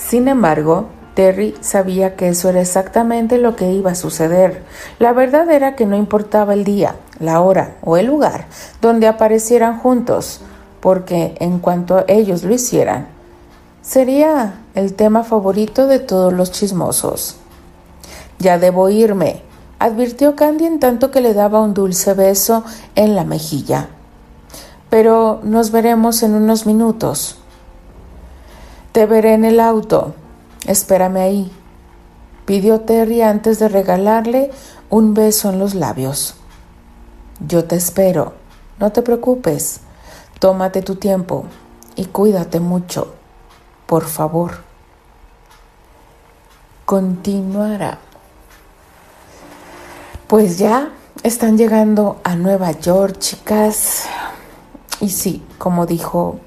Sin 0.07 0.29
embargo, 0.29 0.87
Terry 1.15 1.57
sabía 1.61 2.15
que 2.15 2.29
eso 2.29 2.49
era 2.49 2.61
exactamente 2.61 3.39
lo 3.39 3.57
que 3.57 3.73
iba 3.73 3.91
a 3.91 3.97
suceder. 3.97 4.63
La 5.01 5.13
verdad 5.13 5.51
era 5.51 5.75
que 5.75 5.85
no 5.85 5.97
importaba 5.97 6.55
el 6.55 6.63
día, 6.63 6.95
la 7.19 7.41
hora 7.41 7.77
o 7.83 7.97
el 7.97 8.07
lugar 8.07 8.47
donde 8.81 9.09
aparecieran 9.09 9.79
juntos 9.79 10.43
porque 10.81 11.35
en 11.41 11.59
cuanto 11.59 12.05
ellos 12.07 12.45
lo 12.45 12.55
hicieran, 12.55 13.09
sería 13.83 14.61
el 14.77 14.95
tema 14.95 15.25
favorito 15.25 15.89
de 15.89 15.99
todos 15.99 16.33
los 16.33 16.53
chismosos. 16.53 17.39
Ya 18.39 18.59
debo 18.59 18.89
irme, 18.91 19.43
advirtió 19.81 20.37
Candy 20.37 20.67
en 20.67 20.79
tanto 20.79 21.11
que 21.11 21.21
le 21.21 21.35
daba 21.35 21.61
un 21.61 21.75
dulce 21.75 22.15
beso 22.15 22.63
en 22.95 23.17
la 23.17 23.25
mejilla. 23.25 23.89
Pero 24.89 25.41
nos 25.43 25.73
veremos 25.73 26.23
en 26.23 26.35
unos 26.35 26.67
minutos. 26.67 27.41
Te 28.97 29.05
veré 29.05 29.35
en 29.35 29.45
el 29.45 29.61
auto. 29.61 30.15
Espérame 30.67 31.19
ahí, 31.19 31.53
pidió 32.47 32.81
Terry 32.81 33.21
antes 33.21 33.59
de 33.59 33.69
regalarle 33.69 34.51
un 34.89 35.13
beso 35.13 35.51
en 35.51 35.59
los 35.59 35.75
labios. 35.75 36.37
Yo 37.47 37.67
te 37.67 37.77
espero, 37.77 38.33
no 38.79 38.93
te 38.93 39.03
preocupes. 39.03 39.81
Tómate 40.39 40.81
tu 40.81 40.95
tiempo 40.95 41.45
y 41.95 42.07
cuídate 42.07 42.59
mucho, 42.59 43.13
por 43.85 44.07
favor. 44.07 44.53
Continuará. 46.87 47.99
Pues 50.27 50.57
ya 50.57 50.89
están 51.23 51.59
llegando 51.59 52.19
a 52.25 52.35
Nueva 52.35 52.71
York, 52.71 53.19
chicas. 53.19 54.07
Y 55.03 55.11
sí, 55.11 55.45
como 55.59 55.85
dijo, 55.85 56.41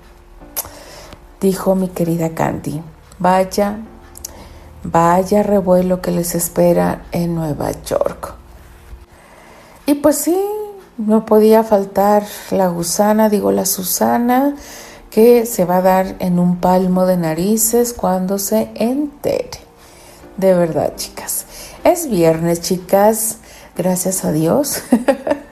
dijo 1.41 1.75
mi 1.75 1.89
querida 1.89 2.29
Candy, 2.29 2.81
vaya, 3.17 3.77
vaya 4.83 5.43
revuelo 5.43 6.01
que 6.01 6.11
les 6.11 6.35
espera 6.35 7.05
en 7.11 7.35
Nueva 7.35 7.71
York. 7.83 8.33
Y 9.85 9.95
pues 9.95 10.17
sí, 10.17 10.39
no 10.97 11.25
podía 11.25 11.63
faltar 11.63 12.23
la 12.51 12.67
gusana, 12.67 13.29
digo 13.29 13.51
la 13.51 13.65
Susana, 13.65 14.55
que 15.09 15.45
se 15.45 15.65
va 15.65 15.77
a 15.77 15.81
dar 15.81 16.15
en 16.19 16.37
un 16.39 16.57
palmo 16.57 17.05
de 17.05 17.17
narices 17.17 17.93
cuando 17.93 18.37
se 18.37 18.69
entere. 18.75 19.59
De 20.37 20.53
verdad, 20.53 20.93
chicas. 20.95 21.45
Es 21.83 22.09
viernes, 22.09 22.61
chicas. 22.61 23.37
Gracias 23.75 24.23
a 24.25 24.31
Dios. 24.31 24.83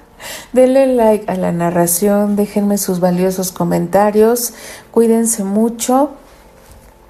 Denle 0.54 0.96
like 0.96 1.30
a 1.30 1.36
la 1.36 1.52
narración, 1.52 2.36
déjenme 2.36 2.78
sus 2.78 3.00
valiosos 3.00 3.52
comentarios, 3.52 4.54
cuídense 4.92 5.44
mucho. 5.44 6.12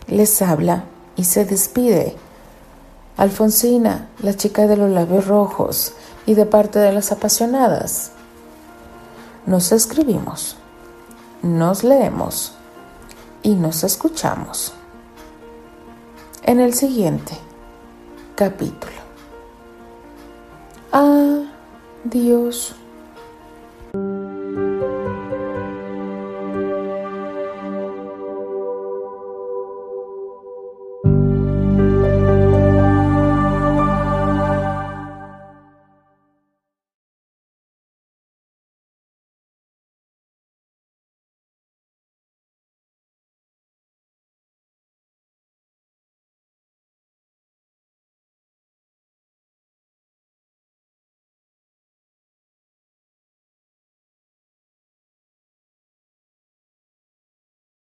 Les 0.08 0.42
habla 0.42 0.86
y 1.16 1.26
se 1.26 1.46
despide. 1.46 2.16
Alfonsina, 3.16 4.10
la 4.20 4.36
chica 4.36 4.68
de 4.68 4.78
los 4.78 4.90
labios 4.90 5.28
rojos 5.28 5.94
y 6.26 6.34
de 6.34 6.46
parte 6.46 6.80
de 6.80 6.92
las 6.92 7.12
apasionadas. 7.12 8.12
Nos 9.46 9.72
escribimos, 9.72 10.58
nos 11.42 11.84
leemos 11.84 12.54
y 13.44 13.56
nos 13.56 13.84
escuchamos 13.84 14.74
en 16.44 16.60
el 16.60 16.74
siguiente 16.74 17.38
capítulo. 18.36 18.94
Adiós. 20.92 22.76